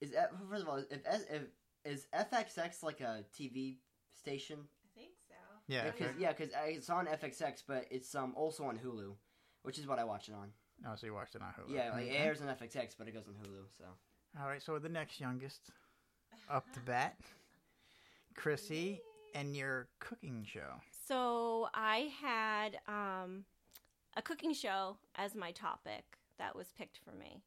is 0.04 0.14
F- 0.14 0.30
first 0.50 0.62
of 0.62 0.68
all, 0.68 0.76
if, 0.76 1.00
if 1.30 1.42
is 1.84 2.06
FXX 2.14 2.82
like 2.82 3.00
a 3.00 3.24
TV 3.38 3.76
station? 4.10 4.58
I 4.62 4.98
think 4.98 5.12
so. 5.28 5.34
Yeah. 5.66 5.90
Because 5.90 6.16
yeah, 6.18 6.32
because 6.32 6.52
it's 6.66 6.90
on 6.90 7.06
FXX, 7.06 7.62
but 7.66 7.86
it's 7.90 8.14
um 8.14 8.32
also 8.36 8.64
on 8.64 8.78
Hulu, 8.78 9.14
which 9.62 9.78
is 9.78 9.86
what 9.86 9.98
I 9.98 10.04
watch 10.04 10.28
it 10.28 10.34
on. 10.34 10.50
Oh, 10.86 10.94
so 10.96 11.06
you 11.06 11.14
watched 11.14 11.34
it 11.34 11.42
on 11.42 11.48
Hulu. 11.48 11.74
Yeah, 11.74 11.92
like, 11.92 12.06
it 12.06 12.10
airs 12.10 12.40
on 12.40 12.48
FXX, 12.48 12.94
but 12.98 13.08
it 13.08 13.14
goes 13.14 13.26
on 13.28 13.34
Hulu. 13.34 13.64
So 13.78 13.84
All 14.40 14.48
right. 14.48 14.62
So 14.62 14.78
the 14.78 14.88
next 14.88 15.20
youngest 15.20 15.70
up 16.50 16.70
to 16.74 16.80
bat, 16.80 17.16
Chrissy, 18.34 19.00
and 19.34 19.56
your 19.56 19.88
cooking 20.00 20.44
show. 20.46 20.80
So 21.06 21.68
I 21.74 22.10
had 22.20 22.78
um, 22.88 23.44
a 24.16 24.22
cooking 24.22 24.54
show 24.54 24.96
as 25.16 25.34
my 25.34 25.52
topic 25.52 26.04
that 26.38 26.56
was 26.56 26.72
picked 26.76 26.98
for 27.04 27.12
me. 27.12 27.42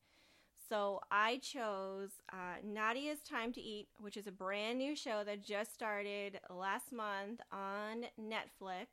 So 0.70 1.00
I 1.10 1.38
chose 1.38 2.10
uh, 2.34 2.60
Nadiya's 2.66 3.22
Time 3.22 3.54
to 3.54 3.62
Eat, 3.62 3.88
which 4.00 4.18
is 4.18 4.28
a 4.28 4.32
brand 4.32 4.80
new 4.80 4.96
show 4.96 5.24
that 5.26 5.44
just 5.44 5.74
started 5.74 6.40
last 6.50 6.92
month 6.92 7.40
on 7.52 8.06
Netflix. 8.20 8.88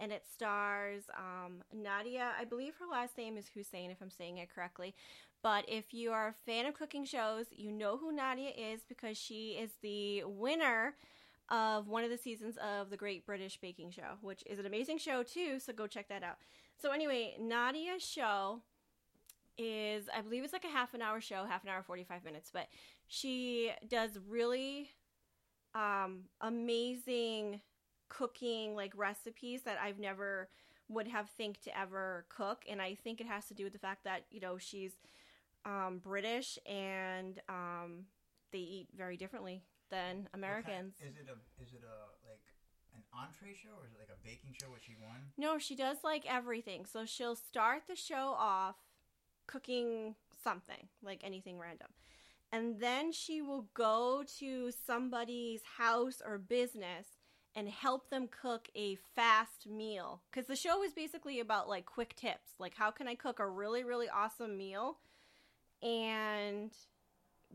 And 0.00 0.12
it 0.12 0.24
stars 0.30 1.04
um, 1.16 1.62
Nadiya, 1.74 2.30
I 2.38 2.44
believe 2.44 2.74
her 2.78 2.86
last 2.90 3.16
name 3.16 3.36
is 3.36 3.46
Hussain, 3.54 3.90
if 3.90 4.00
I'm 4.02 4.10
saying 4.10 4.38
it 4.38 4.54
correctly. 4.54 4.94
But 5.42 5.64
if 5.66 5.94
you 5.94 6.12
are 6.12 6.28
a 6.28 6.32
fan 6.32 6.66
of 6.66 6.74
cooking 6.74 7.04
shows, 7.04 7.46
you 7.50 7.72
know 7.72 7.96
who 7.96 8.14
Nadiya 8.14 8.52
is 8.56 8.82
because 8.86 9.16
she 9.16 9.58
is 9.60 9.70
the 9.82 10.24
winner 10.24 10.94
of 11.48 11.88
one 11.88 12.04
of 12.04 12.10
the 12.10 12.18
seasons 12.18 12.58
of 12.58 12.90
the 12.90 12.96
Great 12.96 13.24
British 13.24 13.56
Baking 13.56 13.90
Show, 13.90 14.18
which 14.20 14.44
is 14.46 14.58
an 14.58 14.66
amazing 14.66 14.98
show 14.98 15.22
too. 15.22 15.58
So 15.58 15.72
go 15.72 15.86
check 15.86 16.08
that 16.08 16.22
out. 16.22 16.36
So 16.80 16.92
anyway, 16.92 17.36
Nadiya's 17.40 18.04
show 18.04 18.60
is 19.58 20.08
I 20.16 20.20
believe 20.22 20.44
it's 20.44 20.52
like 20.52 20.64
a 20.64 20.68
half 20.68 20.94
an 20.94 21.02
hour 21.02 21.20
show, 21.20 21.44
half 21.44 21.64
an 21.64 21.70
hour, 21.70 21.82
forty 21.82 22.04
five 22.04 22.24
minutes, 22.24 22.50
but 22.52 22.68
she 23.06 23.72
does 23.88 24.18
really 24.28 24.90
um, 25.74 26.24
amazing 26.40 27.60
cooking 28.08 28.74
like 28.74 28.92
recipes 28.96 29.62
that 29.62 29.78
I've 29.82 29.98
never 29.98 30.48
would 30.88 31.08
have 31.08 31.28
think 31.30 31.60
to 31.62 31.78
ever 31.78 32.24
cook, 32.28 32.64
and 32.68 32.80
I 32.80 32.94
think 32.94 33.20
it 33.20 33.26
has 33.26 33.46
to 33.46 33.54
do 33.54 33.64
with 33.64 33.72
the 33.72 33.78
fact 33.78 34.04
that 34.04 34.24
you 34.30 34.40
know 34.40 34.58
she's 34.58 34.92
um, 35.64 36.00
British 36.02 36.58
and 36.66 37.40
um, 37.48 38.04
they 38.52 38.58
eat 38.58 38.88
very 38.96 39.16
differently 39.16 39.62
than 39.90 40.28
Americans. 40.34 40.94
Is 41.00 41.16
it 41.16 41.28
a 41.28 41.62
is 41.62 41.72
it 41.72 41.82
a 41.82 42.28
like 42.28 42.40
an 42.94 43.02
entree 43.12 43.54
show 43.54 43.76
or 43.78 43.86
is 43.86 43.92
it 43.92 43.98
like 43.98 44.10
a 44.12 44.20
baking 44.24 44.54
show? 44.60 44.70
What 44.70 44.80
she 44.82 44.96
won? 45.00 45.32
No, 45.36 45.58
she 45.58 45.76
does 45.76 45.98
like 46.02 46.24
everything. 46.28 46.86
So 46.86 47.04
she'll 47.04 47.36
start 47.36 47.82
the 47.88 47.96
show 47.96 48.34
off 48.38 48.76
cooking 49.48 50.14
something, 50.44 50.86
like 51.02 51.22
anything 51.24 51.58
random. 51.58 51.88
And 52.52 52.78
then 52.78 53.10
she 53.12 53.42
will 53.42 53.66
go 53.74 54.22
to 54.38 54.70
somebody's 54.86 55.62
house 55.76 56.22
or 56.24 56.38
business 56.38 57.06
and 57.56 57.68
help 57.68 58.08
them 58.08 58.28
cook 58.28 58.68
a 58.76 58.96
fast 59.16 59.66
meal. 59.68 60.22
Because 60.30 60.46
the 60.46 60.54
show 60.54 60.84
is 60.84 60.92
basically 60.92 61.40
about 61.40 61.68
like 61.68 61.84
quick 61.84 62.14
tips. 62.14 62.52
Like, 62.60 62.74
how 62.76 62.92
can 62.92 63.08
I 63.08 63.16
cook 63.16 63.40
a 63.40 63.48
really, 63.48 63.82
really 63.82 64.08
awesome 64.08 64.56
meal 64.56 64.98
and 65.82 66.70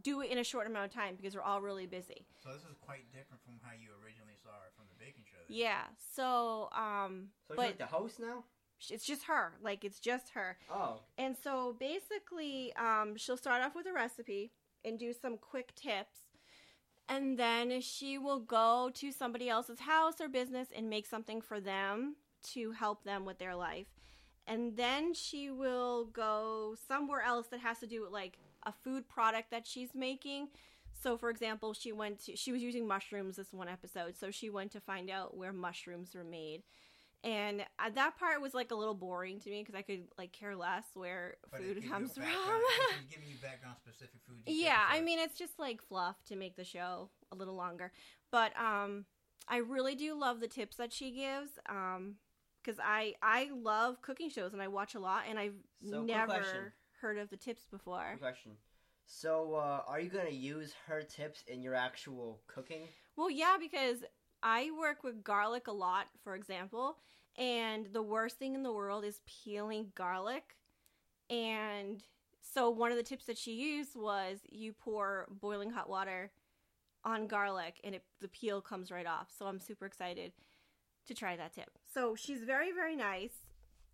do 0.01 0.21
it 0.21 0.31
in 0.31 0.37
a 0.37 0.43
short 0.43 0.67
amount 0.67 0.85
of 0.85 0.93
time 0.93 1.15
because 1.15 1.35
we're 1.35 1.41
all 1.41 1.61
really 1.61 1.85
busy. 1.85 2.25
So 2.43 2.49
this 2.49 2.63
is 2.63 2.75
quite 2.81 3.05
different 3.13 3.43
from 3.45 3.59
how 3.61 3.71
you 3.73 3.89
originally 4.03 4.33
saw 4.41 4.49
it 4.65 4.73
from 4.75 4.85
the 4.89 4.97
baking 4.97 5.23
show. 5.29 5.37
then. 5.47 5.55
Yeah. 5.57 5.83
So, 6.15 6.69
um, 6.73 7.29
So 7.47 7.53
she's 7.53 7.57
but 7.57 7.57
like 7.57 7.77
the 7.77 7.85
host 7.85 8.19
now? 8.19 8.43
It's 8.91 9.05
just 9.05 9.23
her. 9.23 9.53
Like, 9.61 9.83
it's 9.83 9.99
just 9.99 10.29
her. 10.29 10.57
Oh. 10.71 10.99
And 11.17 11.35
so 11.41 11.75
basically, 11.79 12.73
um, 12.75 13.15
she'll 13.15 13.37
start 13.37 13.61
off 13.61 13.75
with 13.75 13.85
a 13.87 13.93
recipe 13.93 14.51
and 14.83 14.99
do 14.99 15.13
some 15.13 15.37
quick 15.37 15.73
tips. 15.75 16.17
And 17.09 17.37
then 17.37 17.81
she 17.81 18.17
will 18.17 18.39
go 18.39 18.89
to 18.95 19.11
somebody 19.11 19.49
else's 19.49 19.81
house 19.81 20.21
or 20.21 20.29
business 20.29 20.69
and 20.75 20.89
make 20.89 21.05
something 21.05 21.41
for 21.41 21.59
them 21.59 22.15
to 22.53 22.71
help 22.71 23.03
them 23.03 23.25
with 23.25 23.39
their 23.39 23.55
life. 23.55 23.87
And 24.47 24.75
then 24.75 25.13
she 25.13 25.49
will 25.49 26.05
go 26.05 26.75
somewhere 26.87 27.21
else 27.21 27.47
that 27.47 27.61
has 27.61 27.79
to 27.79 27.87
do 27.87 28.01
with 28.01 28.11
like 28.11 28.37
a 28.63 28.71
food 28.71 29.07
product 29.07 29.51
that 29.51 29.65
she's 29.65 29.93
making. 29.93 30.49
So 31.01 31.17
for 31.17 31.29
example, 31.29 31.73
she 31.73 31.91
went 31.91 32.25
to 32.25 32.35
she 32.35 32.51
was 32.51 32.61
using 32.61 32.87
mushrooms 32.87 33.35
this 33.35 33.51
one 33.51 33.67
episode, 33.67 34.15
so 34.17 34.31
she 34.31 34.49
went 34.49 34.71
to 34.71 34.79
find 34.79 35.09
out 35.09 35.35
where 35.35 35.53
mushrooms 35.53 36.15
were 36.15 36.23
made. 36.23 36.63
And 37.23 37.61
uh, 37.79 37.89
that 37.95 38.17
part 38.19 38.41
was 38.41 38.53
like 38.53 38.71
a 38.71 38.75
little 38.75 38.93
boring 38.93 39.39
to 39.41 39.49
me 39.49 39.61
because 39.61 39.75
I 39.75 39.81
could 39.81 40.03
like 40.17 40.33
care 40.33 40.55
less 40.55 40.83
where 40.93 41.35
But 41.51 41.61
food 41.61 41.75
gives 41.81 41.89
comes 41.89 42.13
from. 42.13 42.25
giving 43.09 43.29
you 43.29 43.35
background 43.41 43.77
specific 43.81 44.19
food. 44.27 44.37
yeah, 44.45 44.85
I 44.89 45.01
mean 45.01 45.19
it's 45.19 45.37
just 45.37 45.57
like 45.57 45.81
fluff 45.81 46.17
to 46.25 46.35
make 46.35 46.55
the 46.57 46.65
show 46.65 47.09
a 47.31 47.35
little 47.35 47.55
longer. 47.55 47.91
But 48.31 48.51
um 48.59 49.05
I 49.47 49.57
really 49.57 49.95
do 49.95 50.15
love 50.15 50.39
the 50.41 50.47
tips 50.47 50.75
that 50.77 50.91
she 50.91 51.11
gives 51.11 51.51
um 51.69 52.15
cuz 52.63 52.75
I 52.83 53.15
I 53.21 53.51
love 53.53 54.01
cooking 54.01 54.29
shows 54.29 54.53
and 54.53 54.61
I 54.61 54.67
watch 54.67 54.95
a 54.95 54.99
lot 54.99 55.23
and 55.29 55.39
I've 55.39 55.55
So, 55.89 56.03
never 56.03 56.73
heard 57.01 57.17
of 57.17 57.29
the 57.29 57.37
tips 57.37 57.65
before. 57.71 58.11
Good 58.13 58.21
question. 58.21 58.51
So, 59.05 59.55
uh, 59.55 59.83
are 59.87 59.99
you 59.99 60.09
gonna 60.09 60.29
use 60.29 60.73
her 60.87 61.01
tips 61.01 61.43
in 61.47 61.61
your 61.61 61.75
actual 61.75 62.41
cooking? 62.47 62.87
Well, 63.15 63.29
yeah, 63.29 63.57
because 63.59 64.03
I 64.43 64.71
work 64.77 65.03
with 65.03 65.23
garlic 65.23 65.67
a 65.67 65.71
lot, 65.71 66.07
for 66.21 66.35
example, 66.35 66.97
and 67.37 67.87
the 67.93 68.03
worst 68.03 68.37
thing 68.37 68.55
in 68.55 68.61
the 68.61 68.73
world 68.73 69.05
is 69.05 69.21
peeling 69.25 69.93
garlic. 69.95 70.57
And 71.29 72.03
so 72.41 72.69
one 72.69 72.91
of 72.91 72.97
the 72.97 73.03
tips 73.03 73.25
that 73.25 73.37
she 73.37 73.53
used 73.53 73.95
was 73.95 74.39
you 74.49 74.73
pour 74.73 75.27
boiling 75.31 75.71
hot 75.71 75.89
water 75.89 76.31
on 77.05 77.25
garlic 77.27 77.79
and 77.83 77.95
it, 77.95 78.03
the 78.19 78.27
peel 78.27 78.61
comes 78.61 78.91
right 78.91 79.07
off. 79.07 79.31
So 79.35 79.45
I'm 79.45 79.59
super 79.59 79.85
excited 79.85 80.33
to 81.07 81.13
try 81.13 81.37
that 81.37 81.53
tip. 81.53 81.71
So 81.93 82.15
she's 82.15 82.43
very 82.43 82.71
very 82.71 82.95
nice 82.95 83.33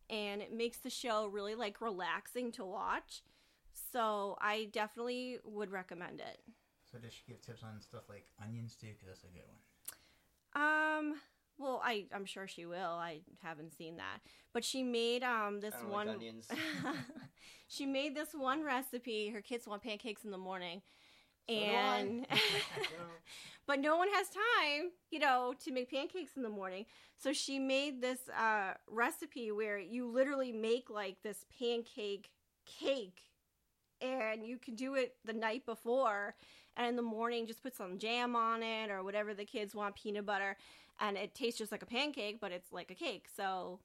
and 0.09 0.41
it 0.41 0.51
makes 0.51 0.79
the 0.79 0.89
show 0.89 1.27
really 1.27 1.55
like 1.55 1.79
relaxing 1.79 2.51
to 2.53 2.65
watch. 2.65 3.21
So 3.91 4.37
I 4.41 4.69
definitely 4.73 5.37
would 5.43 5.71
recommend 5.71 6.19
it. 6.19 6.39
So 6.91 6.97
does 6.97 7.13
she 7.13 7.21
give 7.27 7.41
tips 7.41 7.61
on 7.63 7.79
stuff 7.81 8.03
like 8.09 8.25
onions 8.43 8.75
too? 8.75 8.87
Because 8.87 9.07
that's 9.07 9.23
a 9.23 9.27
good 9.27 9.47
one. 9.47 9.59
Um. 10.55 11.15
Well, 11.57 11.81
I 11.83 12.05
I'm 12.13 12.25
sure 12.25 12.47
she 12.47 12.65
will. 12.65 12.91
I 12.91 13.21
haven't 13.41 13.73
seen 13.77 13.97
that, 13.97 14.19
but 14.53 14.63
she 14.63 14.83
made 14.83 15.23
um 15.23 15.59
this 15.59 15.75
don't 15.75 15.83
one. 15.83 16.07
like 16.07 16.15
onions. 16.15 16.47
she 17.67 17.85
made 17.85 18.15
this 18.15 18.29
one 18.33 18.63
recipe. 18.63 19.29
Her 19.29 19.41
kids 19.41 19.67
want 19.67 19.83
pancakes 19.83 20.23
in 20.23 20.31
the 20.31 20.37
morning, 20.37 20.81
So 21.53 21.59
and 21.63 22.25
but 23.67 23.79
no 23.79 23.97
one 23.97 24.07
has 24.13 24.27
time, 24.29 24.91
you 25.11 25.19
know, 25.19 25.53
to 25.63 25.71
make 25.71 25.89
pancakes 25.91 26.35
in 26.37 26.43
the 26.43 26.49
morning. 26.49 26.85
So 27.17 27.33
she 27.33 27.59
made 27.59 28.01
this 28.01 28.19
uh, 28.29 28.73
recipe 28.87 29.51
where 29.51 29.77
you 29.77 30.07
literally 30.09 30.51
make 30.51 30.89
like 30.89 31.21
this 31.23 31.45
pancake 31.59 32.29
cake, 32.65 33.21
and 34.01 34.45
you 34.45 34.57
can 34.57 34.75
do 34.75 34.95
it 34.95 35.15
the 35.25 35.33
night 35.33 35.65
before, 35.65 36.35
and 36.77 36.87
in 36.87 36.95
the 36.95 37.01
morning 37.01 37.45
just 37.47 37.61
put 37.63 37.75
some 37.75 37.97
jam 37.97 38.35
on 38.35 38.63
it 38.63 38.89
or 38.89 39.03
whatever 39.03 39.33
the 39.33 39.45
kids 39.45 39.75
want, 39.75 39.95
peanut 39.95 40.25
butter, 40.25 40.57
and 40.99 41.17
it 41.17 41.33
tastes 41.35 41.57
just 41.57 41.71
like 41.71 41.81
a 41.83 41.85
pancake, 41.87 42.39
but 42.39 42.51
it's 42.51 42.71
like 42.71 42.91
a 42.91 42.95
cake. 42.95 43.27
So 43.35 43.79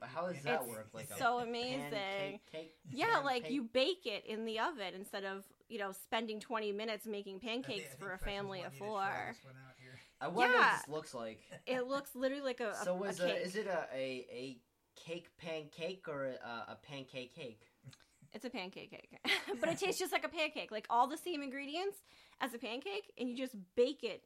But 0.00 0.08
how 0.08 0.28
does 0.28 0.42
that 0.42 0.60
It's 0.62 0.68
work? 0.70 0.88
Like 0.92 1.10
a 1.10 1.16
so 1.18 1.38
amazing. 1.38 1.90
pancake 1.90 2.40
cake? 2.52 2.74
yeah, 2.90 3.18
like 3.24 3.50
you 3.50 3.62
bake 3.64 4.06
it 4.06 4.24
in 4.26 4.44
the 4.44 4.60
oven 4.60 4.94
instead 4.94 5.24
of 5.24 5.44
you 5.68 5.78
know 5.78 5.92
spending 5.92 6.38
twenty 6.40 6.70
minutes 6.72 7.06
making 7.06 7.36
I 7.36 7.38
think- 7.38 7.64
pancakes 7.66 7.86
I 7.86 7.88
think 7.88 8.00
for 8.00 8.12
a 8.12 8.18
family 8.18 8.62
of 8.62 8.72
you 8.74 8.78
to 8.80 8.84
four. 8.86 9.00
try 9.00 9.24
this 9.32 9.44
one 9.44 9.54
out 9.66 9.74
here. 9.80 9.98
I 10.20 10.28
wonder 10.28 10.54
Yeah. 10.54 10.60
what 10.72 10.76
this 10.86 10.88
looks 10.88 11.14
like. 11.14 11.40
It 11.66 11.86
looks 11.88 12.14
literally 12.14 12.44
like 12.44 12.60
a, 12.60 12.70
a, 12.70 12.84
so 12.84 13.02
a 13.04 13.08
is, 13.08 13.18
cake. 13.18 13.28
a, 13.34 13.42
is 13.42 13.56
it 13.56 13.66
a, 13.66 13.86
a, 13.92 14.26
a 14.30 14.58
cake 14.94 15.30
pancake 15.36 16.06
or 16.08 16.26
a, 16.26 16.72
a 16.72 16.78
pancake 16.82 17.34
cake? 17.34 17.60
It's 18.34 18.44
a 18.44 18.50
pancake 18.50 18.90
cake, 18.90 19.18
but 19.60 19.68
it 19.68 19.78
tastes 19.78 20.00
just 20.00 20.12
like 20.12 20.24
a 20.24 20.28
pancake, 20.28 20.70
like 20.70 20.86
all 20.88 21.06
the 21.06 21.18
same 21.18 21.42
ingredients 21.42 21.98
as 22.40 22.54
a 22.54 22.58
pancake, 22.58 23.12
and 23.18 23.28
you 23.28 23.36
just 23.36 23.54
bake 23.76 24.02
it 24.02 24.22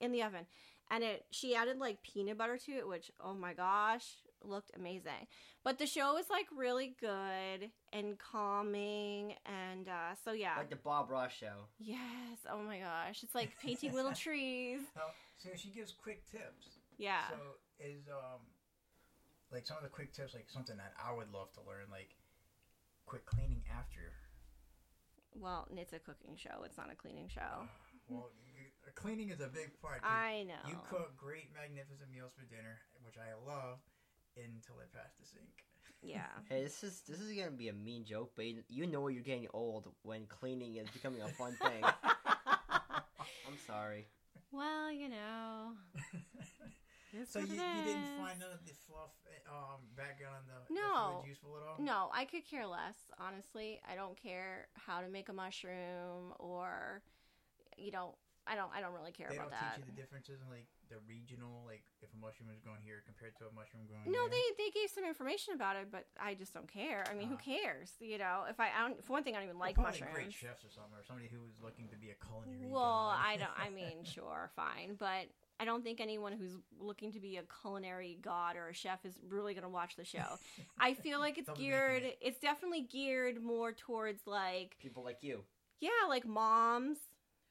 in 0.00 0.12
the 0.12 0.22
oven. 0.22 0.46
And 0.90 1.02
it, 1.02 1.26
she 1.30 1.54
added 1.54 1.78
like 1.78 2.02
peanut 2.02 2.38
butter 2.38 2.58
to 2.58 2.72
it, 2.72 2.88
which 2.88 3.10
oh 3.20 3.34
my 3.34 3.54
gosh, 3.54 4.04
looked 4.42 4.72
amazing. 4.76 5.26
But 5.64 5.78
the 5.78 5.86
show 5.86 6.16
is 6.16 6.26
like 6.30 6.46
really 6.56 6.94
good 7.00 7.70
and 7.92 8.18
calming, 8.18 9.34
and 9.46 9.88
uh, 9.88 10.14
so 10.24 10.32
yeah, 10.32 10.56
Like 10.56 10.70
the 10.70 10.76
Bob 10.76 11.10
Ross 11.10 11.32
show. 11.32 11.66
yes, 11.78 11.98
oh 12.50 12.58
my 12.62 12.78
gosh, 12.78 13.22
it's 13.22 13.34
like 13.34 13.50
painting 13.62 13.94
little 13.94 14.12
trees. 14.12 14.80
Now, 14.96 15.02
so 15.38 15.50
she 15.56 15.70
gives 15.70 15.92
quick 15.92 16.28
tips. 16.30 16.78
Yeah, 16.98 17.28
So 17.28 17.36
is 17.78 18.08
um 18.08 18.40
like 19.52 19.66
some 19.66 19.76
of 19.76 19.82
the 19.84 19.88
quick 19.88 20.12
tips 20.12 20.34
like 20.34 20.48
something 20.48 20.76
that 20.78 20.94
I 20.98 21.12
would 21.12 21.32
love 21.32 21.52
to 21.54 21.60
learn 21.60 21.86
like 21.90 22.16
quick 23.06 23.24
cleaning 23.26 23.62
after. 23.76 24.12
well, 25.38 25.68
it's 25.76 25.92
a 25.92 25.98
cooking 25.98 26.36
show. 26.36 26.62
It's 26.64 26.76
not 26.76 26.90
a 26.92 26.96
cleaning 26.96 27.28
show. 27.28 27.40
Uh, 27.40 27.66
well, 28.08 28.30
you- 28.54 28.92
cleaning 28.94 29.30
is 29.30 29.40
a 29.40 29.48
big 29.48 29.80
part. 29.80 30.00
I 30.04 30.44
know. 30.48 30.68
You 30.68 30.78
cook 30.88 31.16
great, 31.16 31.50
magnificent 31.54 32.10
meals 32.10 32.32
for 32.36 32.44
dinner, 32.44 32.78
which 33.04 33.16
I 33.18 33.34
love, 33.46 33.78
until 34.36 34.80
it 34.80 34.92
pass 34.92 35.10
the 35.20 35.26
sink. 35.26 35.64
Yeah. 36.02 36.26
Hey, 36.48 36.62
this 36.62 36.82
is 36.84 37.02
this 37.08 37.20
is 37.20 37.32
gonna 37.36 37.50
be 37.50 37.68
a 37.68 37.72
mean 37.72 38.04
joke, 38.04 38.32
but 38.36 38.44
you- 38.46 38.64
you 38.68 38.86
know 38.86 39.08
you're 39.08 39.22
getting 39.22 39.48
old 39.52 39.92
when 40.02 40.26
cleaning 40.26 40.76
is 40.76 40.88
becoming 40.90 41.22
a 41.22 41.28
fun 41.28 41.52
thing. 41.62 41.82
I'm 43.48 43.58
sorry. 43.66 44.06
well, 44.52 44.90
you 44.90 45.08
know. 45.08 45.72
it's 47.20 47.32
so 47.32 47.40
you, 47.40 47.46
you 47.46 47.82
didn't 47.84 48.08
find 48.16 48.38
none 48.40 48.52
of 48.52 48.64
the 48.66 48.74
fluff 48.86 49.10
um, 49.48 49.80
background 49.96 50.36
on 50.36 50.44
the, 50.46 50.60
the 50.68 50.74
No. 50.80 51.20
food 51.22 51.28
useful 51.28 51.56
at 51.56 51.62
all? 51.66 51.76
No, 51.84 52.08
I 52.14 52.24
could 52.24 52.44
care 52.48 52.66
less, 52.66 52.96
honestly. 53.18 53.80
I 53.88 53.94
don't 53.94 54.16
care 54.16 54.68
how 54.74 55.00
to 55.00 55.08
make 55.08 55.28
a 55.28 55.32
mushroom 55.32 56.32
or 56.38 57.02
you 57.76 57.90
know, 57.92 58.16
I 58.46 58.54
don't 58.54 58.70
I 58.74 58.80
don't 58.80 58.94
really 58.94 59.12
care 59.12 59.28
They 59.28 59.36
about 59.36 59.50
don't 59.50 59.58
that. 59.58 59.76
teach 59.76 59.84
you 59.84 59.92
the 59.92 59.98
differences 60.00 60.40
in 60.40 60.48
like 60.48 60.66
the 60.88 60.96
regional, 61.04 61.66
like 61.66 61.82
if 62.00 62.08
a 62.14 62.16
mushroom 62.16 62.48
is 62.54 62.60
grown 62.62 62.78
here 62.80 63.02
compared 63.04 63.34
to 63.42 63.50
a 63.50 63.52
mushroom 63.52 63.84
grown 63.90 64.06
No, 64.06 64.14
here. 64.14 64.30
they 64.30 64.46
they 64.64 64.70
gave 64.70 64.88
some 64.88 65.04
information 65.04 65.52
about 65.54 65.74
it, 65.76 65.90
but 65.90 66.06
I 66.20 66.34
just 66.34 66.54
don't 66.54 66.70
care. 66.70 67.02
I 67.10 67.14
mean, 67.14 67.28
who 67.28 67.34
Uh-huh. 67.34 67.58
cares? 67.58 67.92
You 67.98 68.18
know, 68.18 68.46
if 68.48 68.58
I, 68.60 68.70
I 68.70 68.86
don't, 68.86 69.02
for 69.04 69.12
one 69.18 69.24
thing, 69.26 69.34
I 69.34 69.42
don't 69.42 69.50
even 69.50 69.58
They're 69.58 69.74
like 69.74 69.78
mushrooms. 69.78 70.14
great 70.14 70.32
chefs 70.32 70.62
or 70.64 70.70
something, 70.70 70.94
or 70.94 71.02
somebody 71.02 71.26
who 71.28 71.42
is 71.50 71.58
looking 71.60 71.90
to 71.90 71.98
be 71.98 72.14
a 72.14 72.18
culinary. 72.22 72.70
Well, 72.70 73.10
god. 73.12 73.18
I 73.18 73.36
don't. 73.36 73.56
I 73.58 73.68
mean, 73.74 74.06
sure, 74.06 74.50
fine, 74.54 74.94
but 74.94 75.26
I 75.58 75.64
don't 75.64 75.82
think 75.82 76.00
anyone 76.00 76.32
who's 76.32 76.52
looking 76.78 77.12
to 77.12 77.20
be 77.20 77.36
a 77.38 77.42
culinary 77.62 78.18
god 78.20 78.56
or 78.56 78.68
a 78.68 78.74
chef 78.74 79.04
is 79.04 79.14
really 79.28 79.54
going 79.54 79.62
to 79.64 79.68
watch 79.70 79.96
the 79.96 80.04
show. 80.04 80.38
I 80.78 80.94
feel 80.94 81.18
like 81.18 81.38
it's 81.38 81.48
geared. 81.56 82.02
it. 82.02 82.18
It's 82.20 82.38
definitely 82.40 82.82
geared 82.82 83.42
more 83.42 83.72
towards 83.72 84.26
like 84.26 84.76
People 84.80 85.02
like 85.02 85.22
you. 85.22 85.44
yeah, 85.80 85.90
like 86.08 86.26
moms 86.26 86.98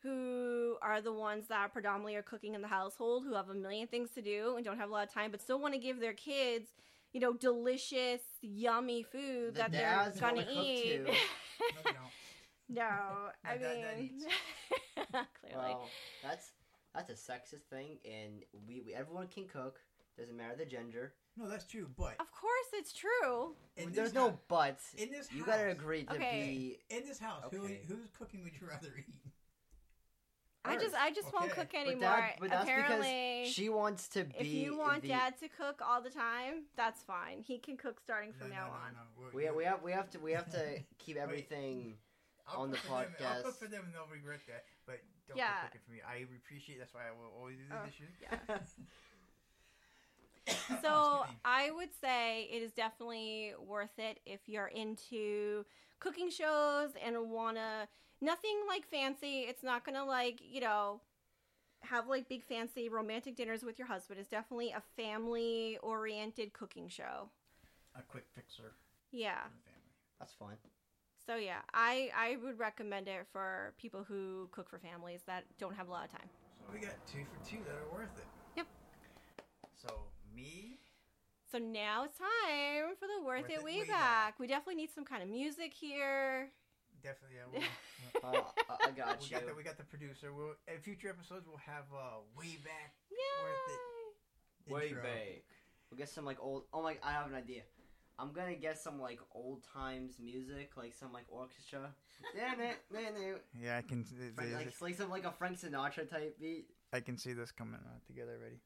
who 0.03 0.75
are 0.83 1.01
the 1.01 1.11
ones 1.13 1.47
that 1.47 1.73
predominantly 1.73 2.15
are 2.15 2.21
cooking 2.21 2.53
in 2.53 2.61
the 2.61 2.67
household, 2.67 3.23
who 3.25 3.33
have 3.33 3.49
a 3.49 3.55
million 3.55 3.87
things 3.87 4.11
to 4.11 4.21
do 4.21 4.53
and 4.55 4.63
don't 4.63 4.77
have 4.77 4.89
a 4.89 4.93
lot 4.93 5.07
of 5.07 5.11
time, 5.11 5.31
but 5.31 5.41
still 5.41 5.59
want 5.59 5.73
to 5.73 5.79
give 5.79 5.99
their 5.99 6.13
kids, 6.13 6.69
you 7.11 7.19
know, 7.19 7.33
delicious, 7.33 8.21
yummy 8.41 9.01
food 9.01 9.55
The 9.55 9.59
that 9.59 9.71
they're 9.71 10.13
gonna 10.21 10.45
eat. 10.51 11.05
too. 11.07 11.11
No, 12.69 12.81
no, 12.81 12.81
I 13.45 13.51
My 13.53 13.57
dad- 13.57 13.81
dad 13.81 13.97
mean, 13.99 14.11
clearly. 15.41 15.69
Well, 15.69 15.89
that's 16.23 16.51
that's 16.95 17.09
a 17.09 17.31
sexist 17.31 17.63
thing, 17.69 17.97
and 18.05 18.43
we, 18.67 18.81
we 18.85 18.93
everyone 18.93 19.27
can 19.27 19.45
cook. 19.47 19.79
Doesn't 20.17 20.37
matter 20.37 20.55
the 20.55 20.65
gender. 20.65 21.13
No, 21.35 21.49
that's 21.49 21.65
true. 21.67 21.89
But 21.97 22.15
of 22.21 22.31
course, 22.31 22.67
it's 22.73 22.93
true. 22.93 23.53
in 23.75 23.91
There's 23.91 24.13
no 24.13 24.29
hou- 24.31 24.37
buts. 24.47 24.93
in 24.97 25.11
this 25.11 25.29
You 25.31 25.43
gotta 25.45 25.63
house- 25.63 25.71
agree 25.73 26.05
to 26.05 26.13
Okay. 26.13 26.77
be. 26.89 26.95
in 26.95 27.05
this 27.05 27.19
house. 27.19 27.43
Who 27.51 27.63
Okay. 27.65 27.81
whose 27.87 28.09
cooking 28.17 28.43
would 28.45 28.53
you 28.59 28.67
rather 28.67 28.93
eat? 28.97 29.13
I 30.67 30.77
just, 30.77 30.95
I 30.95 31.11
just 31.11 31.31
won't 31.31 31.51
Okay. 31.51 31.61
cook 31.61 31.69
But 31.73 31.79
anymore. 31.81 31.99
that- 31.99 32.37
but 32.39 32.49
that's 32.49 32.63
Apparently, 32.63 33.41
because 33.41 33.53
she 33.53 33.69
wants 33.69 34.07
to 34.09 34.23
be. 34.23 34.35
if 34.39 34.47
you 34.47 34.75
want 34.75 35.03
the, 35.03 35.09
dad 35.09 35.37
to 35.39 35.47
cook 35.47 35.79
all 35.85 36.01
the 36.01 36.09
time, 36.09 36.63
that's 36.75 37.03
fine. 37.03 37.41
He 37.43 37.59
can 37.59 37.77
cook 37.77 37.99
starting 37.99 38.33
from 38.33 38.49
No, 38.49 38.55
now 38.55 38.65
no, 38.67 38.71
no, 38.73 38.79
on. 38.79 38.93
no. 38.93 39.01
We're- 39.33 39.49
We, 39.51 39.57
we 39.57 39.63
have 39.65 39.83
we 39.83 39.91
have 39.91 40.09
to 40.11 40.19
we 40.19 40.31
have 40.31 40.49
to 40.51 40.79
keep 40.97 41.17
everything. 41.17 41.97
I'll 42.47 42.61
on 42.61 42.71
cook 42.71 42.81
the 42.81 42.87
for 42.87 42.93
them- 42.93 43.15
I'll 43.27 43.43
cook 43.43 43.53
podcast. 43.53 43.57
for 43.59 43.67
them 43.67 43.83
and 43.85 43.93
they'll 43.93 44.07
regret 44.07 44.39
that. 44.47 44.65
But 45.27 45.33
don't 45.33 45.39
Yeah. 45.39 45.45
cook 45.45 45.59
cooking 45.59 45.81
for 45.85 45.91
me. 45.91 46.01
I 46.01 46.25
appreciate. 46.25 46.79
That's 46.79 46.93
why 46.93 47.07
I 47.07 47.11
will 47.11 47.31
always 47.37 47.57
do 47.57 47.65
the 47.69 47.77
Oh, 47.77 47.87
dishes. 47.87 48.13
yeah. 48.19 48.37
So 50.81 50.87
oh, 50.87 51.25
me. 51.27 51.39
I 51.43 51.71
would 51.71 51.89
say 52.01 52.47
it 52.51 52.61
is 52.61 52.71
definitely 52.73 53.53
worth 53.59 53.97
it 53.97 54.19
if 54.25 54.41
you're 54.47 54.67
into 54.67 55.65
cooking 55.99 56.29
shows 56.29 56.91
and 57.03 57.29
wanna 57.29 57.87
nothing 58.21 58.57
like 58.67 58.87
fancy. 58.89 59.41
It's 59.41 59.63
not 59.63 59.85
gonna 59.85 60.05
like 60.05 60.39
you 60.41 60.61
know 60.61 61.01
have 61.83 62.07
like 62.07 62.29
big 62.29 62.43
fancy 62.43 62.89
romantic 62.89 63.35
dinners 63.35 63.63
with 63.63 63.79
your 63.79 63.87
husband. 63.87 64.19
It's 64.19 64.29
definitely 64.29 64.71
a 64.71 64.83
family 64.97 65.79
oriented 65.83 66.53
cooking 66.53 66.89
show. 66.89 67.29
a 67.95 68.01
quick 68.03 68.25
fixer 68.33 68.73
Yeah. 69.11 69.41
for 69.43 69.49
the 69.49 69.61
family. 69.63 69.93
That's 70.19 70.33
fine. 70.33 70.57
So 71.27 71.35
yeah, 71.37 71.61
I 71.73 72.09
I 72.15 72.37
would 72.43 72.59
recommend 72.59 73.07
it 73.07 73.25
for 73.31 73.73
people 73.79 74.03
who 74.07 74.47
cook 74.51 74.69
for 74.69 74.77
families 74.79 75.21
that 75.27 75.43
don't 75.59 75.75
have 75.75 75.87
a 75.87 75.91
lot 75.91 76.05
of 76.05 76.11
time. 76.11 76.29
So 76.59 76.73
we 76.73 76.79
got 76.79 76.93
two 77.07 77.23
for 77.25 77.49
two 77.49 77.57
that 77.65 77.73
are 77.75 77.97
worth 77.97 78.15
it. 78.17 78.25
Yep. 78.57 78.67
So 79.75 79.87
me, 80.35 80.77
So 81.51 81.57
now 81.57 82.03
it's 82.05 82.17
time 82.17 82.95
for 82.99 83.07
the 83.07 83.25
worth, 83.25 83.43
Worth 83.43 83.51
it, 83.51 83.53
it 83.59 83.63
way, 83.63 83.79
way 83.81 83.87
back. 83.87 83.99
back. 84.35 84.39
We 84.39 84.47
definitely 84.47 84.75
need 84.75 84.89
some 84.93 85.05
kind 85.05 85.23
of 85.23 85.29
music 85.29 85.73
here. 85.73 86.49
definitely. 87.01 87.37
I 87.41 87.47
will. 87.57 87.63
Uh, 88.23 88.41
I- 88.69 88.87
I 88.87 88.91
got 88.91 89.19
we 89.19 89.25
you. 89.25 89.31
got 89.31 89.45
the 89.47 89.53
we 89.55 89.63
got 89.63 89.77
the 89.77 89.83
producer. 89.83 90.31
We'll 90.33 90.53
in 90.73 90.79
future 90.81 91.09
episodes 91.09 91.45
we'll 91.47 91.57
have 91.65 91.85
uh 91.93 92.21
way 92.37 92.57
back 92.63 92.93
Yay! 93.11 94.71
Worth 94.71 94.81
it. 94.85 94.91
intro. 94.91 95.03
We'll 95.91 95.97
get 95.97 96.09
some 96.09 96.23
like 96.25 96.37
old. 96.41 96.63
Oh 96.73 96.81
my! 96.81 96.97
I 97.03 97.11
have 97.11 97.27
an 97.27 97.35
idea. 97.35 97.61
I'm 98.17 98.31
gonna 98.31 98.55
get 98.55 98.77
some 98.77 98.99
like 98.99 99.19
old 99.33 99.63
times 99.73 100.13
music, 100.23 100.71
like 100.77 100.93
some 100.93 101.11
like 101.11 101.25
orchestra. 101.29 101.93
Yeah, 103.61 103.77
I 103.77 103.81
can. 103.81 104.05
Frank, 104.35 104.53
like, 104.53 104.67
it's 104.67 104.81
like 104.81 104.95
some 104.95 105.09
like 105.09 105.25
a 105.25 105.31
Frank 105.31 105.59
Sinatra 105.59 106.09
type 106.09 106.39
beat. 106.39 106.67
I 106.93 107.01
can 107.01 107.17
see 107.17 107.33
this 107.33 107.51
coming 107.51 107.75
uh, 107.75 107.99
together 108.07 108.37
already. 108.39 108.61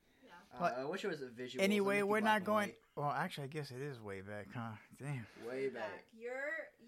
Uh, 0.54 0.58
But- 0.60 0.78
I 0.78 0.86
wish 0.86 1.04
it 1.04 1.08
was 1.08 1.22
a 1.22 1.28
visual. 1.28 1.64
Anyway, 1.64 2.02
we're 2.02 2.20
not 2.20 2.44
going. 2.44 2.74
Well, 2.96 3.10
actually, 3.12 3.46
I 3.46 3.48
guess 3.48 3.72
it 3.72 3.82
is 3.82 4.00
way 4.02 4.22
back, 4.22 4.48
huh? 4.54 4.72
Damn. 4.98 5.26
way 5.48 5.70
back. 5.70 6.06
Your 6.18 6.34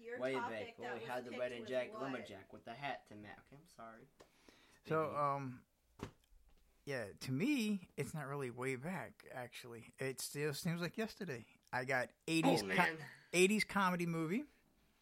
your 0.00 0.20
Way 0.20 0.34
topic 0.34 0.50
back 0.50 0.78
when 0.78 0.88
that 0.90 1.00
we 1.00 1.06
had 1.08 1.24
the 1.24 1.30
picked 1.30 1.40
red 1.40 1.52
and 1.52 1.66
jack 1.66 1.92
what? 1.92 2.02
lumberjack 2.02 2.52
with 2.52 2.64
the 2.64 2.72
hat 2.72 3.02
to 3.08 3.14
match. 3.14 3.30
Okay, 3.52 3.60
I'm 3.60 3.68
sorry. 3.76 4.06
So, 4.88 5.14
um, 5.16 5.60
yeah, 6.84 7.04
to 7.20 7.32
me, 7.32 7.88
it's 7.96 8.12
not 8.14 8.26
really 8.26 8.50
way 8.50 8.76
back. 8.76 9.24
Actually, 9.34 9.92
it 9.98 10.20
still 10.20 10.52
seems 10.54 10.80
like 10.80 10.98
yesterday. 10.98 11.46
I 11.72 11.84
got 11.84 12.08
'80s 12.28 12.62
oh 12.64 12.74
co- 12.74 12.96
'80s 13.32 13.66
comedy 13.66 14.06
movie, 14.06 14.44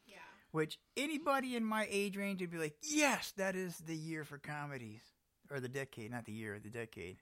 Yeah. 0.06 0.16
which 0.52 0.78
anybody 0.96 1.56
in 1.56 1.64
my 1.64 1.86
age 1.90 2.16
range 2.16 2.40
would 2.40 2.50
be 2.50 2.58
like, 2.58 2.76
"Yes, 2.82 3.32
that 3.36 3.56
is 3.56 3.78
the 3.78 3.96
year 3.96 4.24
for 4.24 4.38
comedies, 4.38 5.02
or 5.50 5.60
the 5.60 5.68
decade, 5.68 6.10
not 6.10 6.24
the 6.26 6.32
year, 6.32 6.58
the 6.58 6.70
decade." 6.70 7.18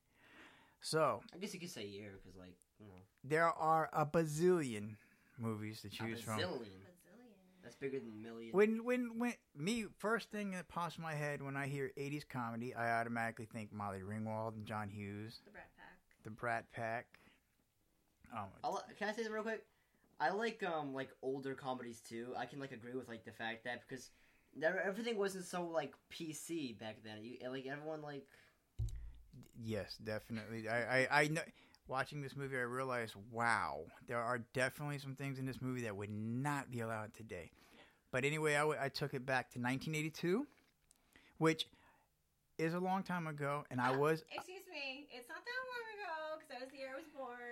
So 0.81 1.23
I 1.35 1.39
guess 1.39 1.55
you 1.55 1.61
could 1.61 1.71
say 1.71 1.87
year 1.87 2.13
because 2.23 2.37
like 2.39 2.55
you 2.79 2.87
know, 2.87 2.93
there 3.25 3.47
are 3.49 3.89
a 3.93 4.07
bazillion 4.07 4.97
movies 5.39 5.81
to 5.83 5.89
choose 5.89 6.21
a 6.21 6.23
from. 6.23 6.39
bazillion. 6.39 6.61
Bazillion. 6.61 6.85
That's 7.63 7.75
bigger 7.77 7.99
than 7.99 8.23
million. 8.23 8.53
When 8.53 8.85
when 8.85 9.19
when 9.19 9.35
me 9.57 9.87
first 9.99 10.31
thing 10.31 10.53
that 10.53 10.69
pops 10.69 10.97
in 10.97 11.03
my 11.03 11.15
head 11.15 11.43
when 11.43 11.57
I 11.57 11.67
hear 11.67 11.91
'80s 11.99 12.25
comedy, 12.29 12.75
I 12.75 13.01
automatically 13.01 13.47
think 13.47 13.73
Molly 13.73 14.01
Ringwald 14.01 14.55
and 14.55 14.65
John 14.67 14.89
Hughes, 14.89 15.41
The 15.45 15.51
Brat 15.51 15.71
Pack. 15.77 15.99
the 16.25 16.31
Brat 16.31 16.73
Pack. 16.73 17.07
Um, 18.33 18.49
I 18.63 18.69
li- 18.69 18.95
can 18.99 19.09
I 19.09 19.13
say 19.13 19.23
this 19.23 19.31
real 19.31 19.43
quick? 19.43 19.65
I 20.21 20.31
like 20.31 20.63
um 20.63 20.93
like 20.95 21.11
older 21.23 21.55
comedies 21.55 22.01
too. 22.01 22.35
I 22.37 22.47
can 22.47 22.61
like 22.61 22.73
agree 22.73 22.95
with 22.95 23.09
like 23.09 23.25
the 23.25 23.33
fact 23.33 23.65
that 23.65 23.83
because 23.89 24.11
there, 24.57 24.81
everything 24.85 25.17
wasn't 25.17 25.45
so 25.45 25.65
like 25.65 25.95
PC 26.09 26.77
back 26.79 26.99
then. 27.05 27.19
You 27.23 27.51
like 27.51 27.67
everyone 27.67 28.03
like 28.03 28.27
yes, 29.63 29.97
definitely. 30.03 30.69
I, 30.69 31.03
I 31.03 31.09
I 31.23 31.29
know. 31.29 31.43
Watching 31.87 32.21
this 32.21 32.37
movie, 32.37 32.57
I 32.59 32.61
realized, 32.61 33.15
wow, 33.33 33.81
there 34.09 34.21
are 34.21 34.41
definitely 34.53 34.99
some 34.99 35.15
things 35.15 35.39
in 35.39 35.47
this 35.47 35.63
movie 35.63 35.83
that 35.83 35.97
would 35.97 36.11
not 36.11 36.71
be 36.71 36.81
allowed 36.81 37.15
today. 37.15 37.51
But 38.13 38.27
anyway, 38.27 38.57
I, 38.57 38.61
w- 38.61 38.79
I 38.79 38.91
took 38.91 39.15
it 39.15 39.25
back 39.25 39.51
to 39.53 39.59
1982, 39.59 40.47
which 41.39 41.67
is 42.59 42.75
a 42.75 42.79
long 42.79 43.03
time 43.03 43.27
ago, 43.27 43.65
and 43.71 43.81
I 43.81 43.97
Ah, 43.97 43.99
was 43.99 44.23
Excuse 44.37 44.69
me, 44.71 45.09
it's 45.11 45.29
not 45.31 45.41
that 45.41 45.63
long 45.73 45.85
ago 45.97 46.15
because 46.37 46.49
that 46.53 46.61
was 46.61 46.71
the 46.71 46.77
year 46.77 46.91
I 46.93 46.97
was 47.01 47.09
born. 47.17 47.48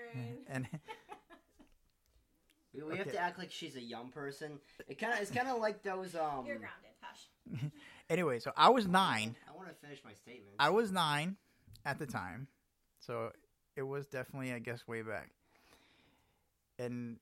And 0.49 0.67
we, 2.75 2.83
we 2.83 2.97
have 2.97 3.11
to 3.11 3.19
act 3.19 3.39
like 3.39 3.51
she's 3.51 3.77
a 3.77 3.83
young 3.83 4.11
person. 4.11 4.59
It 4.89 4.99
kind 4.99 5.13
of 5.13 5.21
it's 5.21 5.31
kind 5.31 5.49
of 5.49 5.59
like 5.59 5.83
those 5.83 6.15
um. 6.15 6.47
You're 6.47 6.59
grounded. 6.59 6.91
Hush. 7.01 7.71
anyway, 8.11 8.39
so 8.39 8.53
I 8.57 8.71
was 8.71 8.87
nine. 8.87 9.37
I 9.49 9.57
want 9.57 9.69
to 9.69 9.75
finish 9.75 10.01
my 10.05 10.15
statement. 10.15 10.57
I 10.59 10.71
was 10.71 10.91
nine 10.91 11.37
at 11.85 11.99
the 11.99 12.07
time, 12.07 12.49
so 12.99 13.31
it 13.77 13.83
was 13.83 14.07
definitely, 14.07 14.53
I 14.53 14.59
guess, 14.59 14.89
way 14.89 15.03
back. 15.03 15.31
And 16.79 17.19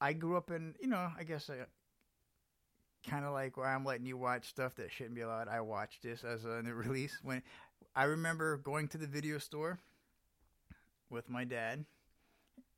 I 0.00 0.14
grew 0.14 0.36
up 0.36 0.50
in, 0.50 0.74
you 0.80 0.88
know, 0.88 1.08
I 1.18 1.24
guess, 1.24 1.48
uh, 1.48 1.64
kind 3.08 3.24
of 3.24 3.32
like 3.32 3.56
where 3.56 3.66
I'm 3.66 3.84
letting 3.84 4.06
you 4.06 4.16
watch 4.16 4.48
stuff 4.48 4.74
that 4.76 4.90
shouldn't 4.90 5.14
be 5.14 5.20
allowed. 5.20 5.48
I 5.48 5.60
watched 5.60 6.02
this 6.02 6.24
as 6.24 6.44
a 6.44 6.62
new 6.62 6.72
release 6.74 7.18
when 7.22 7.42
I 7.94 8.04
remember 8.04 8.56
going 8.56 8.88
to 8.88 8.98
the 8.98 9.06
video 9.06 9.38
store 9.38 9.78
with 11.10 11.28
my 11.28 11.44
dad, 11.44 11.84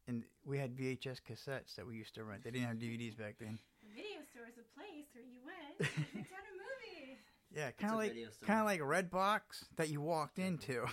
and 0.06 0.24
we 0.44 0.58
had 0.58 0.76
VHS 0.76 1.18
cassettes 1.28 1.74
that 1.76 1.86
we 1.86 1.94
used 1.96 2.14
to 2.16 2.24
rent. 2.24 2.44
They 2.44 2.50
didn't 2.50 2.68
have 2.68 2.76
DVDs 2.78 3.16
back 3.18 3.36
then. 3.40 3.58
The 3.82 3.94
video 3.94 4.20
store 4.30 4.44
is 4.48 4.58
a 4.58 4.78
place 4.78 5.06
where 5.14 5.24
you 5.24 5.38
went 5.44 5.78
to 5.78 6.00
pick 6.12 6.32
out 6.32 6.44
a 6.44 6.52
movie. 6.52 7.18
Yeah, 7.56 7.70
kind 7.70 7.92
of 7.92 7.98
like 8.00 8.08
video 8.14 8.30
store. 8.30 8.48
kind 8.48 8.58
of 8.58 8.66
like 8.66 8.80
Redbox 8.80 9.40
that 9.76 9.88
you 9.88 10.00
walked 10.00 10.40
into. 10.40 10.84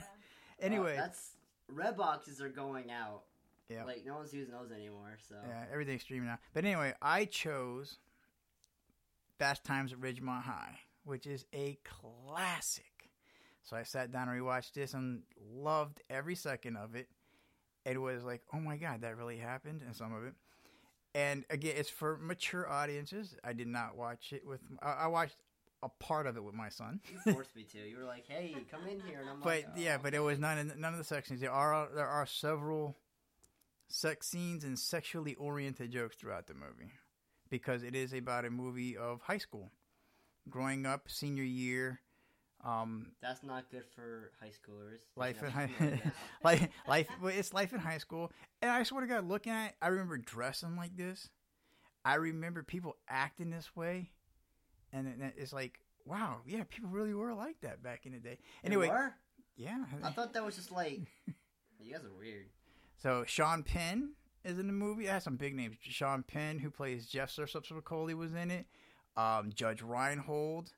anyway, 0.60 0.96
Uh, 0.96 1.00
that's 1.00 1.32
red 1.68 1.96
boxes 1.96 2.40
are 2.40 2.48
going 2.48 2.92
out. 2.92 3.22
Yeah. 3.68 3.82
Like 3.82 4.04
no 4.06 4.14
one's 4.14 4.32
using 4.32 4.52
those 4.54 4.70
anymore. 4.70 5.18
So 5.28 5.34
Yeah, 5.44 5.64
everything's 5.72 6.02
streaming 6.02 6.28
now. 6.28 6.38
But 6.54 6.64
anyway, 6.64 6.94
I 7.02 7.24
chose 7.24 7.98
Fast 9.40 9.64
Times 9.64 9.92
at 9.92 9.98
Ridgemont 9.98 10.42
High, 10.42 10.78
which 11.04 11.26
is 11.26 11.44
a 11.52 11.76
classic. 11.82 12.84
So 13.64 13.76
I 13.76 13.82
sat 13.82 14.12
down 14.12 14.28
and 14.28 14.40
rewatched 14.40 14.74
this 14.74 14.94
and 14.94 15.22
loved 15.52 16.00
every 16.08 16.36
second 16.36 16.76
of 16.76 16.94
it. 16.94 17.08
It 17.88 17.98
was 18.00 18.24
like, 18.24 18.42
oh 18.52 18.60
my 18.60 18.76
god, 18.76 19.00
that 19.02 19.16
really 19.16 19.38
happened, 19.38 19.82
and 19.84 19.94
some 19.94 20.14
of 20.14 20.24
it. 20.24 20.34
And 21.14 21.44
again, 21.50 21.74
it's 21.76 21.90
for 21.90 22.18
mature 22.18 22.68
audiences. 22.68 23.34
I 23.42 23.52
did 23.52 23.66
not 23.66 23.96
watch 23.96 24.32
it 24.32 24.46
with. 24.46 24.60
I 24.82 24.92
I 24.92 25.06
watched 25.06 25.36
a 25.82 25.88
part 25.88 26.26
of 26.26 26.36
it 26.36 26.42
with 26.42 26.54
my 26.54 26.68
son. 26.68 27.00
you 27.10 27.18
forced 27.32 27.54
me 27.56 27.64
to. 27.64 27.78
You 27.78 27.98
were 27.98 28.04
like, 28.04 28.26
"Hey, 28.28 28.54
come 28.70 28.86
in 28.86 29.00
here," 29.00 29.20
and 29.20 29.30
I'm 29.30 29.40
But 29.40 29.46
like, 29.46 29.66
yeah, 29.76 29.96
"Oh." 29.98 30.02
but 30.02 30.14
it 30.14 30.20
was 30.20 30.38
oh. 30.38 30.42
none 30.42 30.58
of, 30.58 30.76
none 30.76 30.92
of 30.92 30.98
the 30.98 31.04
sex 31.04 31.28
scenes. 31.28 31.40
There 31.40 31.52
are 31.52 31.88
there 31.94 32.06
are 32.06 32.26
several 32.26 32.96
sex 33.88 34.28
scenes 34.28 34.64
and 34.64 34.78
sexually 34.78 35.34
oriented 35.36 35.90
jokes 35.90 36.16
throughout 36.16 36.46
the 36.46 36.54
movie 36.54 36.92
because 37.48 37.82
it 37.82 37.94
is 37.94 38.12
about 38.12 38.44
a 38.44 38.50
movie 38.50 38.96
of 38.96 39.22
high 39.22 39.38
school, 39.38 39.70
growing 40.50 40.84
up, 40.84 41.08
senior 41.10 41.44
year, 41.44 42.00
um, 42.64 43.12
that's 43.22 43.42
not 43.42 43.70
good 43.70 43.84
for 43.94 44.32
high 44.40 44.48
schoolers. 44.50 44.98
life 45.16 45.42
in 45.42 45.50
high 45.50 45.66
nothing 45.66 45.86
wrong 45.86 45.90
with 45.92 46.02
that. 46.04 46.12
life 46.44 46.68
life. 46.88 47.08
It's 47.24 47.52
life 47.54 47.72
in 47.72 47.78
high 47.78 47.98
school, 47.98 48.32
and 48.62 48.70
I 48.70 48.82
swear 48.82 49.02
to 49.02 49.06
God, 49.06 49.28
looking 49.28 49.52
at, 49.52 49.68
it, 49.68 49.74
I 49.80 49.88
remember 49.88 50.18
dressing 50.18 50.76
like 50.76 50.96
this. 50.96 51.28
I 52.04 52.14
remember 52.14 52.62
people 52.62 52.96
acting 53.08 53.50
this 53.50 53.74
way, 53.76 54.10
and 54.92 55.06
it- 55.08 55.34
it's 55.36 55.52
like, 55.52 55.78
wow, 56.04 56.38
yeah, 56.46 56.64
people 56.68 56.90
really 56.90 57.14
were 57.14 57.34
like 57.34 57.60
that 57.62 57.82
back 57.82 58.06
in 58.06 58.12
the 58.12 58.18
day. 58.18 58.38
Anyway, 58.64 58.88
yeah, 59.56 59.84
I 60.02 60.10
thought 60.10 60.32
that 60.34 60.44
was 60.44 60.56
just 60.56 60.72
like, 60.72 61.00
you 61.80 61.92
guys 61.92 62.04
are 62.04 62.12
weird. 62.18 62.46
So 62.96 63.24
Sean 63.26 63.62
Penn 63.62 64.14
is 64.44 64.58
in 64.58 64.66
the 64.66 64.72
movie. 64.72 65.06
It 65.06 65.10
has 65.10 65.24
some 65.24 65.36
big 65.36 65.54
names. 65.54 65.76
Sean 65.82 66.22
Penn, 66.24 66.58
who 66.58 66.70
plays 66.70 67.06
Jeff 67.06 67.30
Sursup 67.34 68.14
was 68.16 68.34
in 68.34 68.50
it. 68.50 68.66
Um, 69.16 69.50
Judge 69.54 69.82
Reinhold 69.82 70.70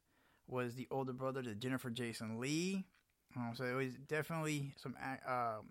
was 0.50 0.74
the 0.74 0.86
older 0.90 1.12
brother 1.12 1.42
to 1.42 1.54
Jennifer 1.54 1.90
Jason 1.90 2.40
Lee. 2.40 2.84
Um, 3.36 3.52
so 3.54 3.64
it 3.64 3.74
was 3.74 3.94
definitely 4.08 4.72
some 4.76 4.96
ac- 5.00 5.22
um, 5.26 5.66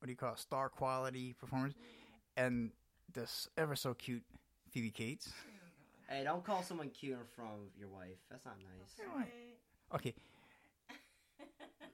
what 0.00 0.06
do 0.06 0.10
you 0.10 0.16
call 0.16 0.32
it, 0.32 0.38
star 0.38 0.68
quality 0.68 1.34
performance, 1.38 1.74
and 2.36 2.70
this 3.12 3.48
ever 3.56 3.76
so 3.76 3.94
cute 3.94 4.22
Phoebe 4.70 4.90
Cates. 4.90 5.32
Hey, 6.08 6.24
don't 6.24 6.44
call 6.44 6.62
someone 6.62 6.90
cute 6.90 7.14
in 7.14 7.24
front 7.36 7.52
of 7.52 7.58
your 7.78 7.88
wife. 7.88 8.16
That's 8.30 8.44
not 8.44 8.56
nice. 8.58 9.06
Right. 9.16 9.32
Okay, 9.94 10.14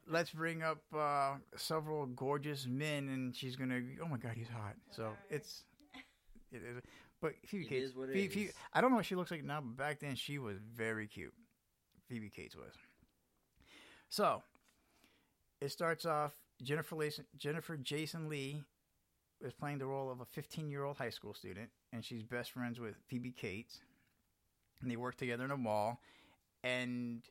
let's 0.08 0.30
bring 0.30 0.62
up 0.62 0.78
uh, 0.96 1.34
several 1.56 2.06
gorgeous 2.06 2.66
men, 2.66 3.08
and 3.08 3.34
she's 3.34 3.56
gonna. 3.56 3.80
Oh 4.02 4.08
my 4.08 4.16
God, 4.16 4.32
he's 4.36 4.48
hot. 4.48 4.74
So 4.90 5.02
Alright. 5.04 5.16
it's. 5.30 5.64
It 6.50 6.56
is, 6.62 6.82
but 7.22 7.32
Phoebe 7.46 7.64
It 7.64 7.68
Cates. 7.68 7.90
is 7.90 7.96
what 7.96 8.10
it 8.10 8.12
Phoebe, 8.12 8.28
Phoebe- 8.28 8.50
I 8.74 8.80
don't 8.82 8.90
know 8.90 8.96
what 8.96 9.06
she 9.06 9.14
looks 9.14 9.30
like 9.30 9.42
now, 9.44 9.60
but 9.62 9.76
back 9.76 10.00
then 10.00 10.14
she 10.16 10.38
was 10.38 10.56
very 10.74 11.06
cute. 11.06 11.32
Phoebe 12.12 12.28
Cates 12.28 12.54
was. 12.54 12.74
So, 14.10 14.42
it 15.62 15.72
starts 15.72 16.04
off. 16.04 16.32
Jennifer 16.62 16.94
Lason, 16.94 17.24
Jennifer 17.38 17.78
Jason 17.78 18.28
Lee 18.28 18.62
is 19.40 19.54
playing 19.54 19.78
the 19.78 19.86
role 19.86 20.10
of 20.10 20.20
a 20.20 20.26
15 20.26 20.68
year 20.68 20.84
old 20.84 20.98
high 20.98 21.08
school 21.08 21.32
student, 21.32 21.70
and 21.90 22.04
she's 22.04 22.22
best 22.22 22.52
friends 22.52 22.78
with 22.78 22.96
Phoebe 23.08 23.30
Cates. 23.30 23.80
And 24.82 24.90
they 24.90 24.96
work 24.96 25.16
together 25.16 25.46
in 25.46 25.50
a 25.52 25.56
mall, 25.56 26.00
and 26.62 27.22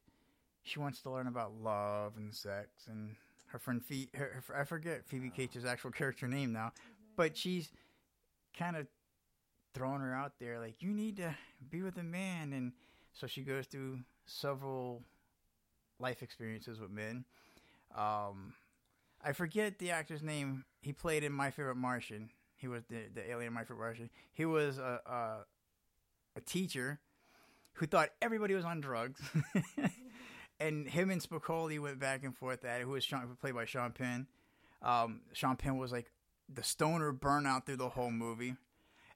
she 0.63 0.79
wants 0.79 1.03
to 1.03 1.11
learn 1.11 1.27
about 1.27 1.53
love 1.53 2.13
and 2.17 2.33
sex. 2.33 2.87
And 2.89 3.15
her 3.49 3.59
friend 3.59 3.85
Phoebe, 3.85 4.09
her, 4.15 4.43
her, 4.47 4.61
I 4.61 4.63
forget 4.63 5.05
Phoebe 5.05 5.29
oh. 5.31 5.37
Cates' 5.37 5.63
actual 5.63 5.91
character 5.91 6.27
name 6.27 6.53
now, 6.53 6.71
but 7.15 7.37
she's 7.37 7.71
kind 8.57 8.75
of 8.75 8.87
throwing 9.75 10.01
her 10.01 10.15
out 10.15 10.33
there 10.39 10.59
like, 10.59 10.81
you 10.81 10.89
need 10.89 11.17
to 11.17 11.35
be 11.69 11.83
with 11.83 11.99
a 11.99 12.03
man. 12.03 12.51
And 12.51 12.71
so 13.13 13.27
she 13.27 13.41
goes 13.41 13.67
through 13.67 13.99
several 14.25 15.03
life 15.99 16.23
experiences 16.23 16.79
with 16.79 16.89
men. 16.89 17.25
Um, 17.95 18.53
I 19.23 19.33
forget 19.33 19.79
the 19.79 19.91
actor's 19.91 20.23
name. 20.23 20.65
He 20.81 20.93
played 20.93 21.23
in 21.23 21.31
My 21.31 21.51
Favorite 21.51 21.75
Martian. 21.75 22.29
He 22.55 22.67
was 22.67 22.83
the, 22.89 23.03
the 23.13 23.29
alien 23.29 23.53
My 23.53 23.61
Favorite 23.61 23.79
Martian. 23.79 24.09
He 24.33 24.45
was 24.45 24.77
a, 24.77 24.99
a, 25.05 25.45
a 26.35 26.41
teacher 26.41 26.99
who 27.73 27.85
thought 27.85 28.09
everybody 28.21 28.53
was 28.53 28.65
on 28.65 28.81
drugs. 28.81 29.21
and 30.59 30.87
him 30.87 31.09
and 31.09 31.21
Spicoli 31.21 31.79
went 31.79 31.99
back 31.99 32.23
and 32.23 32.35
forth 32.35 32.65
at 32.65 32.81
it, 32.81 32.83
who 32.83 32.91
was 32.91 33.03
Sean, 33.03 33.37
played 33.39 33.55
by 33.55 33.65
Sean 33.65 33.91
Penn. 33.91 34.27
Um, 34.81 35.21
Sean 35.33 35.55
Penn 35.55 35.77
was 35.77 35.91
like 35.91 36.11
the 36.53 36.63
stoner 36.63 37.13
burnout 37.13 37.65
through 37.65 37.77
the 37.77 37.89
whole 37.89 38.11
movie. 38.11 38.55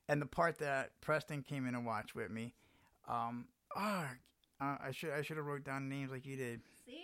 And 0.08 0.21
the 0.21 0.27
part 0.27 0.60
that 0.60 0.91
Preston 1.01 1.41
came 1.41 1.65
in 1.67 1.73
and 1.73 1.86
watched 1.86 2.13
with 2.13 2.29
me, 2.29 2.53
um, 3.08 3.45
ah, 3.76 4.10
uh, 4.62 4.78
I 4.82 4.92
should 4.92 5.12
I 5.12 5.22
should 5.22 5.38
have 5.38 5.46
wrote 5.46 5.64
down 5.64 5.90
names 5.90 6.12
like 6.12 6.26
you 6.26 6.36
did. 6.36 6.62
See? 6.86 7.02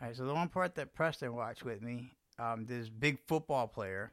All 0.00 0.08
right, 0.08 0.16
so 0.16 0.24
the 0.24 0.34
one 0.34 0.48
part 0.48 0.74
that 0.76 0.94
Preston 0.94 1.34
watched 1.34 1.64
with 1.64 1.82
me, 1.82 2.12
um, 2.38 2.64
this 2.66 2.88
big 2.88 3.18
football 3.26 3.68
player, 3.68 4.12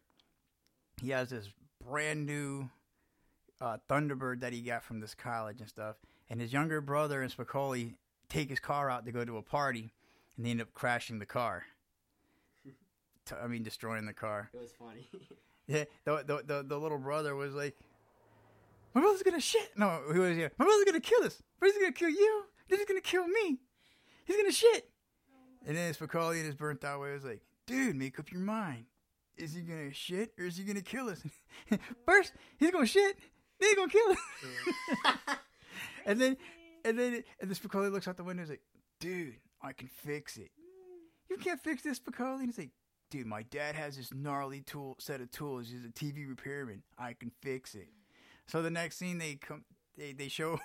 he 1.02 1.12
has 1.12 1.30
this 1.30 1.50
brand 1.86 2.26
new 2.26 2.70
uh, 3.62 3.78
Thunderbird 3.90 4.42
that 4.42 4.52
he 4.52 4.62
got 4.62 4.84
from 4.84 5.00
this 5.00 5.16
college 5.16 5.60
and 5.62 5.70
stuff, 5.70 5.96
and 6.30 6.42
his 6.42 6.52
younger 6.52 6.82
brother 6.82 7.22
and 7.22 7.32
Spicoli 7.32 7.94
take 8.30 8.50
his 8.50 8.60
car 8.60 8.90
out 8.90 9.06
to 9.06 9.12
go 9.12 9.24
to 9.24 9.38
a 9.38 9.42
party, 9.42 9.94
and 10.36 10.46
they 10.46 10.52
end 10.52 10.62
up 10.62 10.74
crashing 10.74 11.20
the 11.20 11.26
car. 11.26 11.66
I 13.42 13.48
mean, 13.48 13.64
destroying 13.64 14.06
the 14.06 14.14
car. 14.14 14.50
It 14.54 14.62
was 14.62 14.72
funny. 14.72 15.08
Yeah, 15.70 15.84
the 16.06 16.24
the 16.26 16.44
the, 16.46 16.64
the 16.66 16.80
little 16.80 16.98
brother 16.98 17.36
was 17.36 17.54
like, 17.54 17.76
"My 18.98 19.04
brother's 19.04 19.22
gonna 19.22 19.40
shit." 19.40 19.78
No, 19.78 20.02
he 20.12 20.18
was 20.18 20.36
yeah. 20.36 20.48
My 20.58 20.66
brother's 20.66 20.86
gonna 20.86 21.00
kill 21.00 21.24
us. 21.24 21.44
But 21.60 21.68
he's 21.68 21.78
gonna 21.78 21.92
kill 21.92 22.10
you. 22.10 22.46
Then 22.68 22.80
he's 22.80 22.88
gonna 22.88 23.00
kill 23.00 23.28
me. 23.28 23.60
He's 24.26 24.38
gonna 24.38 24.52
shit. 24.52 24.90
And 25.68 25.78
then 25.78 25.94
Spicoli 25.94 26.40
in 26.40 26.46
his 26.48 26.56
burnt 26.56 26.84
out 26.84 27.02
way 27.02 27.12
was 27.14 27.24
like, 27.24 27.44
"Dude, 27.68 27.96
make 27.96 28.18
up 28.18 28.32
your 28.32 28.42
mind. 28.42 28.86
Is 29.38 29.54
he 29.54 29.62
gonna 29.62 29.94
shit 29.94 30.34
or 30.40 30.46
is 30.46 30.58
he 30.58 30.64
gonna 30.64 30.82
kill 30.82 31.10
us? 31.10 31.22
First, 32.08 32.34
he's 32.58 32.72
gonna 32.72 32.88
shit. 32.88 33.20
Then 33.60 33.70
he's 33.70 33.76
gonna 33.76 33.92
kill 33.92 34.12
us." 34.12 35.38
and 36.08 36.20
then, 36.20 36.38
and 36.84 36.98
then, 36.98 37.24
and 37.40 37.52
then 37.52 37.56
Spicoli 37.56 37.92
looks 37.92 38.08
out 38.08 38.18
the 38.18 38.24
window. 38.24 38.42
and 38.42 38.50
is 38.50 38.50
like, 38.50 38.64
"Dude, 39.00 39.36
I 39.62 39.74
can 39.74 39.90
fix 39.90 40.38
it. 40.38 40.50
You 41.30 41.38
can't 41.38 41.62
fix 41.62 41.84
this, 41.84 42.00
Spicoli." 42.00 42.40
And 42.40 42.46
he's 42.48 42.58
like, 42.58 42.72
dude, 43.10 43.28
my 43.28 43.44
dad 43.44 43.76
has 43.76 43.98
this 43.98 44.14
gnarly 44.14 44.62
tool 44.62 44.96
set 45.00 45.22
of 45.22 45.32
tools. 45.32 45.70
He's 45.70 45.86
a 45.86 45.90
TV 45.90 46.28
repairman. 46.28 46.84
I 46.98 47.14
can 47.14 47.32
fix 47.42 47.76
it. 47.76 47.90
So 48.48 48.62
the 48.62 48.72
next 48.72 48.98
scene, 48.98 49.18
they 49.18 49.36
come, 49.36 49.66
they 49.98 50.14
they 50.14 50.28
show 50.30 50.60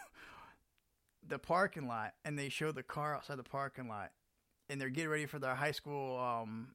the 1.29 1.38
parking 1.38 1.88
lot, 1.88 2.14
and 2.25 2.38
they 2.38 2.49
show 2.49 2.73
the 2.73 2.83
car 2.83 3.14
outside 3.14 3.38
the 3.38 3.42
parking 3.42 3.88
lot, 3.88 4.12
and 4.68 4.81
they're 4.81 4.88
getting 4.88 5.11
ready 5.11 5.27
for 5.27 5.38
their 5.38 5.55
high 5.55 5.73
school. 5.73 6.18
Um, 6.18 6.68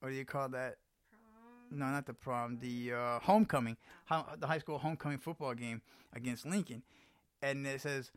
what 0.00 0.10
do 0.10 0.14
you 0.14 0.24
call 0.24 0.48
that? 0.50 0.76
Prom. 1.10 1.78
No, 1.78 1.86
not 1.86 2.06
the 2.06 2.14
prom. 2.14 2.58
The 2.60 2.92
uh, 2.92 3.18
homecoming, 3.20 3.76
ho- 4.06 4.26
the 4.38 4.46
high 4.46 4.58
school 4.58 4.78
homecoming 4.78 5.18
football 5.18 5.54
game 5.54 5.82
against 6.14 6.46
Lincoln, 6.46 6.82
and 7.42 7.66
it 7.66 7.80
says 7.80 8.12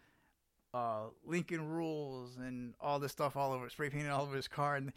uh, 0.74 1.06
Lincoln 1.26 1.68
rules 1.68 2.38
and 2.38 2.74
all 2.80 3.00
this 3.00 3.12
stuff 3.12 3.36
all 3.36 3.52
over, 3.54 3.70
spray 3.70 3.90
painted 3.90 4.12
all 4.12 4.24
over 4.24 4.36
his 4.36 4.48
car, 4.48 4.76
and 4.76 4.94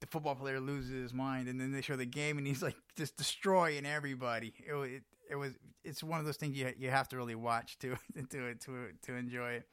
the 0.00 0.06
football 0.06 0.34
player 0.34 0.60
loses 0.60 0.90
his 0.90 1.14
mind, 1.14 1.48
and 1.48 1.60
then 1.60 1.72
they 1.72 1.82
show 1.82 1.96
the 1.96 2.06
game, 2.06 2.38
and 2.38 2.46
he's 2.46 2.62
like 2.62 2.76
just 2.96 3.16
destroying 3.16 3.86
everybody. 3.86 4.54
It 4.66 4.74
it, 4.74 5.02
it 5.30 5.36
was 5.36 5.52
it's 5.84 6.02
one 6.02 6.20
of 6.20 6.26
those 6.26 6.36
things 6.36 6.56
you 6.56 6.72
you 6.78 6.90
have 6.90 7.08
to 7.08 7.16
really 7.16 7.34
watch 7.34 7.78
to 7.80 7.96
to 8.30 8.54
to 8.54 8.88
to 9.02 9.14
enjoy 9.14 9.52
it. 9.52 9.68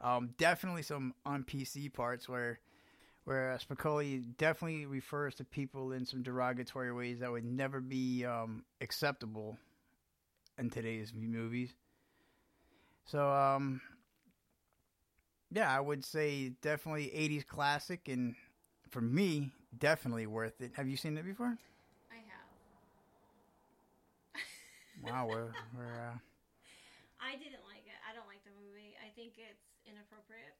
Um, 0.00 0.34
definitely 0.36 0.82
some 0.82 1.14
on 1.24 1.44
PC 1.44 1.92
parts 1.92 2.28
where 2.28 2.58
where 3.24 3.52
uh, 3.52 3.58
Spicoli 3.58 4.24
definitely 4.36 4.86
refers 4.86 5.34
to 5.36 5.44
people 5.44 5.92
in 5.92 6.04
some 6.04 6.22
derogatory 6.22 6.92
ways 6.92 7.20
that 7.20 7.30
would 7.30 7.44
never 7.44 7.80
be 7.80 8.24
um, 8.24 8.64
acceptable 8.80 9.58
in 10.58 10.70
today's 10.70 11.12
movies. 11.14 11.74
So, 13.04 13.30
um, 13.30 13.80
yeah, 15.52 15.74
I 15.74 15.80
would 15.80 16.04
say 16.04 16.52
definitely 16.62 17.12
80s 17.16 17.46
classic, 17.46 18.08
and 18.08 18.34
for 18.90 19.00
me, 19.00 19.52
definitely 19.78 20.26
worth 20.26 20.60
it. 20.60 20.72
Have 20.74 20.88
you 20.88 20.96
seen 20.96 21.16
it 21.16 21.24
before? 21.24 21.56
I 22.10 22.16
have. 22.16 22.48
Wow, 25.02 25.26
we're, 25.26 25.50
we're 25.76 25.98
uh, 25.98 26.16
I 27.18 27.34
didn't 27.38 27.64
like 27.66 27.86
it. 27.86 27.98
I 28.06 28.14
don't 28.14 28.26
like 28.26 28.42
the 28.46 28.54
movie. 28.54 28.94
I 29.02 29.10
think 29.14 29.34
it's 29.38 29.66
inappropriate. 29.86 30.54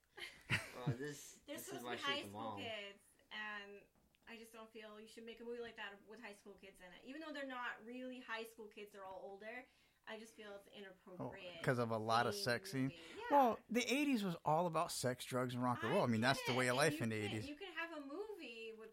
oh, 0.83 0.91
this 0.99 1.37
They're 1.47 1.59
this 1.59 1.71
is 1.71 1.79
supposed 1.79 1.87
why 1.87 1.99
to 1.99 2.03
be 2.03 2.07
high 2.07 2.23
school 2.27 2.59
belong. 2.59 2.59
kids, 2.63 3.03
and 3.31 3.83
I 4.27 4.39
just 4.39 4.51
don't 4.55 4.71
feel 4.71 4.99
you 4.99 5.11
should 5.11 5.27
make 5.27 5.39
a 5.43 5.47
movie 5.47 5.63
like 5.63 5.77
that 5.79 5.95
with 6.11 6.19
high 6.23 6.35
school 6.35 6.55
kids 6.59 6.79
in 6.83 6.91
it. 6.91 7.03
Even 7.07 7.23
though 7.23 7.35
they're 7.35 7.51
not 7.51 7.79
really 7.87 8.23
high 8.27 8.47
school 8.47 8.67
kids, 8.71 8.91
they're 8.91 9.07
all 9.07 9.23
older. 9.23 9.67
I 10.11 10.19
just 10.19 10.35
feel 10.35 10.51
it's 10.59 10.67
inappropriate. 10.75 11.63
because 11.63 11.79
of 11.79 11.91
a 11.91 11.97
lot 11.97 12.27
of 12.27 12.35
sex 12.35 12.73
scenes. 12.73 12.91
Yeah. 12.91 13.23
Well, 13.31 13.59
the 13.71 13.83
80s 13.83 14.25
was 14.25 14.35
all 14.45 14.67
about 14.67 14.91
sex, 14.91 15.25
drugs, 15.25 15.55
and 15.55 15.63
rock 15.63 15.79
and 15.83 15.93
roll. 15.95 16.03
I 16.03 16.07
mean, 16.07 16.21
that's 16.21 16.43
the 16.47 16.55
way 16.55 16.67
of 16.69 16.77
life 16.77 17.01
in 17.01 17.11
the 17.11 17.21
can- 17.23 17.39
80s. 17.39 17.47
You 17.47 17.55
can 17.55 17.71
have 17.79 17.95
a 17.97 18.01
movie 18.03 18.19
with 18.19 18.22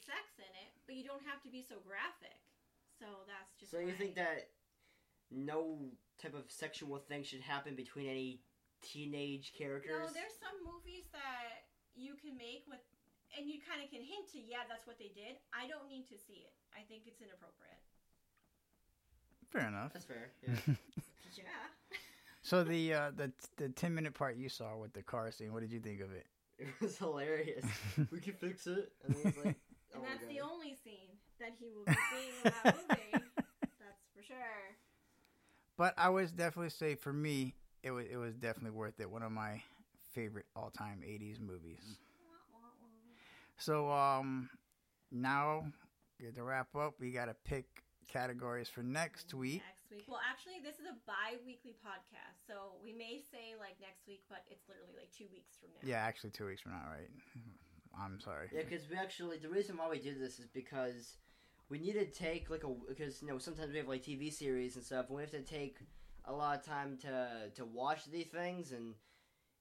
sex 0.10 0.42
in 0.42 0.50
it, 0.66 0.74
but 0.90 0.98
you 0.98 1.06
don't 1.06 1.22
have 1.30 1.38
to 1.46 1.50
be 1.54 1.62
so 1.62 1.78
graphic. 1.86 2.42
So 2.98 3.06
that's 3.30 3.54
just. 3.62 3.70
So 3.70 3.78
you 3.78 3.94
my- 3.94 4.02
think 4.02 4.18
that 4.18 4.50
no 5.30 5.94
type 6.18 6.34
of 6.34 6.50
sexual 6.50 6.98
thing 6.98 7.22
should 7.22 7.46
happen 7.46 7.78
between 7.78 8.10
any 8.10 8.42
teenage 8.82 9.54
characters? 9.54 9.94
No, 9.94 10.10
there's 10.12 10.36
some 10.42 10.58
movies 10.66 11.06
that 11.14 11.70
you 11.96 12.18
can 12.18 12.36
make 12.36 12.66
with, 12.68 12.82
and 13.38 13.48
you 13.48 13.62
kind 13.62 13.84
of 13.84 13.88
can 13.94 14.02
hint 14.02 14.28
to, 14.34 14.40
yeah, 14.40 14.66
that's 14.68 14.88
what 14.88 14.98
they 14.98 15.14
did. 15.14 15.38
I 15.54 15.68
don't 15.70 15.88
need 15.88 16.10
to 16.10 16.18
see 16.18 16.44
it. 16.44 16.54
I 16.74 16.82
think 16.88 17.04
it's 17.06 17.22
inappropriate. 17.22 17.80
Fair 19.50 19.68
enough. 19.68 19.94
That's 19.94 20.06
fair. 20.06 20.32
Yeah. 21.38 21.46
Yeah. 21.46 21.98
So 22.42 22.64
the 22.64 22.94
uh, 22.94 23.12
the 23.16 23.32
the 23.58 23.70
10 23.70 23.94
minute 23.94 24.16
part 24.16 24.36
you 24.36 24.50
saw 24.50 24.76
with 24.78 24.94
the 24.94 25.04
car 25.04 25.30
scene, 25.32 25.54
what 25.54 25.62
did 25.62 25.72
you 25.72 25.80
think 25.80 26.02
of 26.02 26.12
it? 26.12 26.26
it 26.58 26.68
was 26.82 26.98
hilarious. 26.98 27.66
we 28.12 28.20
can 28.20 28.34
fix 28.34 28.66
it. 28.66 28.92
And 29.06 29.16
then 29.16 29.22
it's 29.28 29.46
like, 29.46 29.56
And 29.94 30.04
my 30.04 30.10
that's 30.10 30.26
the 30.28 30.40
only 30.42 30.76
scene 30.84 31.18
that 31.40 31.54
he 31.60 31.70
will 31.70 31.86
be 31.86 31.98
seeing 32.12 32.34
in 32.44 32.52
that 32.52 32.76
movie. 32.76 33.12
That's 33.80 34.04
for 34.16 34.24
sure. 34.24 34.76
But 35.78 35.94
I 35.98 36.10
would 36.10 36.36
definitely 36.36 36.70
say 36.70 36.96
for 36.96 37.14
me, 37.14 37.56
it 37.84 37.92
was 37.92 38.06
it 38.12 38.18
was 38.18 38.36
definitely 38.36 38.78
worth 38.78 39.00
it. 39.00 39.10
One 39.10 39.24
of 39.24 39.32
my 39.32 39.62
favorite 40.14 40.46
all 40.56 40.70
time 40.70 41.02
'80s 41.06 41.40
movies. 41.40 42.00
So 43.58 43.92
um, 43.92 44.50
now 45.12 45.66
get 46.20 46.36
to 46.36 46.44
wrap 46.44 46.76
up. 46.76 46.96
We 47.00 47.12
got 47.12 47.26
to 47.26 47.36
pick 47.46 47.66
categories 48.08 48.68
for 48.68 48.84
next 48.84 49.34
week. 49.34 49.62
Next 49.68 49.92
week. 49.92 50.06
Well, 50.08 50.20
actually, 50.30 50.60
this 50.64 50.80
is 50.80 50.88
a 50.90 50.98
bi-weekly 51.06 51.76
podcast, 51.86 52.46
so 52.48 52.80
we 52.84 52.92
may 52.92 53.22
say 53.32 53.56
like 53.60 53.76
next 53.80 54.08
week, 54.08 54.24
but 54.30 54.44
it's 54.50 54.68
literally 54.68 54.96
like 54.98 55.12
two 55.16 55.28
weeks 55.32 55.56
from 55.60 55.70
now. 55.76 55.88
Yeah, 55.88 56.02
actually, 56.04 56.32
two 56.32 56.46
weeks 56.46 56.62
from 56.62 56.74
now, 56.74 56.88
right? 56.90 57.12
I'm 57.98 58.20
sorry. 58.20 58.48
Yeah, 58.54 58.62
because 58.68 58.90
we 58.90 58.96
actually 58.98 59.38
the 59.38 59.50
reason 59.50 59.78
why 59.78 59.90
we 59.90 60.00
did 60.00 60.20
this 60.20 60.40
is 60.40 60.48
because 60.48 61.18
we 61.70 61.80
need 61.80 61.94
to 61.94 62.06
take 62.06 62.50
like 62.50 62.64
a 62.64 62.74
because 62.88 63.22
you 63.22 63.28
know 63.28 63.38
sometimes 63.38 63.72
we 63.72 63.78
have 63.78 63.88
like 63.88 64.04
TV 64.04 64.30
series 64.30 64.76
and 64.76 64.84
stuff, 64.86 65.08
and 65.08 65.16
we 65.18 65.24
have 65.24 65.32
to 65.32 65.42
take 65.42 65.78
a 66.26 66.34
lot 66.34 66.58
of 66.58 66.66
time 66.66 66.98
to 67.02 67.50
to 67.56 67.66
watch 67.66 68.06
these 68.06 68.28
things, 68.28 68.72
and 68.72 68.96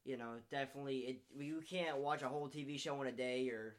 you 0.05 0.17
know, 0.17 0.37
definitely, 0.51 0.99
it, 0.99 1.23
we 1.37 1.47
you 1.47 1.61
can't 1.69 1.99
watch 1.99 2.23
a 2.23 2.29
whole 2.29 2.49
TV 2.49 2.79
show 2.79 3.01
in 3.03 3.09
a 3.09 3.13
day, 3.13 3.49
or 3.51 3.77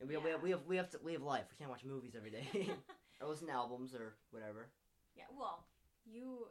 and 0.00 0.08
we, 0.08 0.16
we, 0.16 0.30
have, 0.30 0.42
we 0.42 0.50
have 0.50 0.60
we 0.66 0.76
have 0.76 0.90
to 0.90 0.98
we 1.02 1.12
have 1.12 1.22
life. 1.22 1.46
We 1.50 1.58
can't 1.58 1.70
watch 1.70 1.84
movies 1.84 2.14
every 2.16 2.30
day, 2.30 2.46
or 3.20 3.28
listen 3.28 3.48
to 3.48 3.52
albums 3.52 3.94
or 3.94 4.14
whatever. 4.30 4.68
Yeah, 5.16 5.24
well, 5.36 5.64
you 6.06 6.46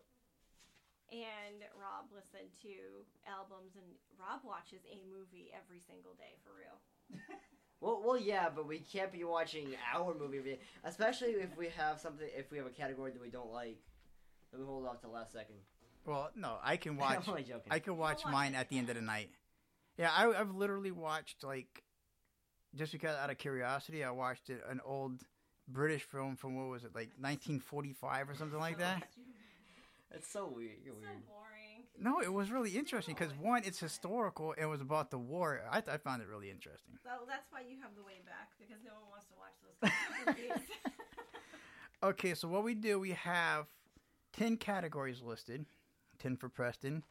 and 1.10 1.66
Rob 1.74 2.12
listen 2.14 2.46
to 2.62 2.76
albums, 3.26 3.74
and 3.80 3.88
Rob 4.20 4.46
watches 4.46 4.86
a 4.86 5.02
movie 5.10 5.50
every 5.56 5.82
single 5.82 6.14
day 6.14 6.38
for 6.44 6.54
real. 6.54 6.78
Well, 7.82 8.02
well, 8.06 8.18
yeah, 8.18 8.50
but 8.54 8.68
we 8.68 8.80
can't 8.80 9.10
be 9.10 9.24
watching 9.24 9.70
our 9.96 10.14
movie 10.14 10.38
every 10.40 10.52
day, 10.56 10.60
especially 10.84 11.30
if 11.30 11.56
we 11.58 11.70
have 11.78 11.98
something. 11.98 12.28
If 12.36 12.52
we 12.52 12.58
have 12.58 12.68
a 12.68 12.72
category 12.72 13.12
that 13.12 13.22
we 13.22 13.30
don't 13.30 13.54
like, 13.54 13.78
then 14.52 14.60
we 14.60 14.66
hold 14.68 14.86
off 14.86 15.00
to 15.00 15.08
the 15.08 15.14
last 15.14 15.32
second. 15.32 15.56
Well, 16.06 16.30
no, 16.36 16.58
I 16.62 16.76
can 16.76 16.98
watch. 16.98 17.16
I'm 17.16 17.24
only 17.30 17.44
joking. 17.44 17.72
I 17.72 17.80
can 17.80 17.96
watch 17.96 18.26
watch 18.26 18.34
mine 18.34 18.54
it, 18.54 18.58
at 18.58 18.68
the 18.70 18.78
end 18.78 18.90
of 18.90 18.96
the 18.98 19.02
night. 19.02 19.30
Yeah, 19.98 20.12
I, 20.14 20.28
I've 20.28 20.54
literally 20.54 20.92
watched 20.92 21.42
like, 21.42 21.82
just 22.76 22.92
because 22.92 23.16
out 23.16 23.30
of 23.30 23.38
curiosity, 23.38 24.04
I 24.04 24.12
watched 24.12 24.50
it, 24.50 24.62
an 24.70 24.82
old 24.84 25.22
British 25.70 26.04
film 26.04 26.36
from 26.36 26.58
what 26.58 26.68
was 26.68 26.84
it 26.84 26.94
like 26.94 27.12
1945 27.18 28.30
or 28.30 28.36
something 28.36 28.60
like 28.60 28.80
that. 28.80 29.04
It's 30.12 30.28
so 30.28 30.48
weird. 30.54 30.78
You're 30.84 30.96
So 30.96 31.00
weird. 31.02 31.28
boring. 31.28 31.49
No, 32.02 32.22
it 32.22 32.32
was 32.32 32.50
really 32.50 32.72
interesting 32.72 33.16
oh, 33.18 33.20
because 33.20 33.36
one, 33.38 33.64
it's 33.66 33.80
historical. 33.80 34.54
It 34.54 34.66
was 34.66 34.80
about 34.82 35.12
the 35.12 35.18
war. 35.18 35.62
I, 35.70 35.80
I 35.80 35.98
found 35.98 36.22
it 36.22 36.28
really 36.28 36.50
interesting. 36.50 36.96
So 37.04 37.10
that's 37.28 37.52
why 37.52 37.62
you 37.62 37.76
have 37.82 37.92
the 37.96 38.04
way 38.04 38.22
back 38.26 38.52
because 38.58 38.82
no 38.86 38.92
one 38.94 39.10
wants 39.12 39.26
to 39.28 39.36
watch 39.38 39.54
those 39.62 39.92
kind 40.26 40.38
movies. 40.38 40.68
Okay, 42.02 42.34
so 42.34 42.48
what 42.48 42.64
we 42.64 42.76
do, 42.76 42.98
we 42.98 43.12
have 43.12 43.66
10 44.32 44.56
categories 44.56 45.22
listed 45.22 45.66
10 46.20 46.38
for 46.38 46.48
Preston, 46.48 47.04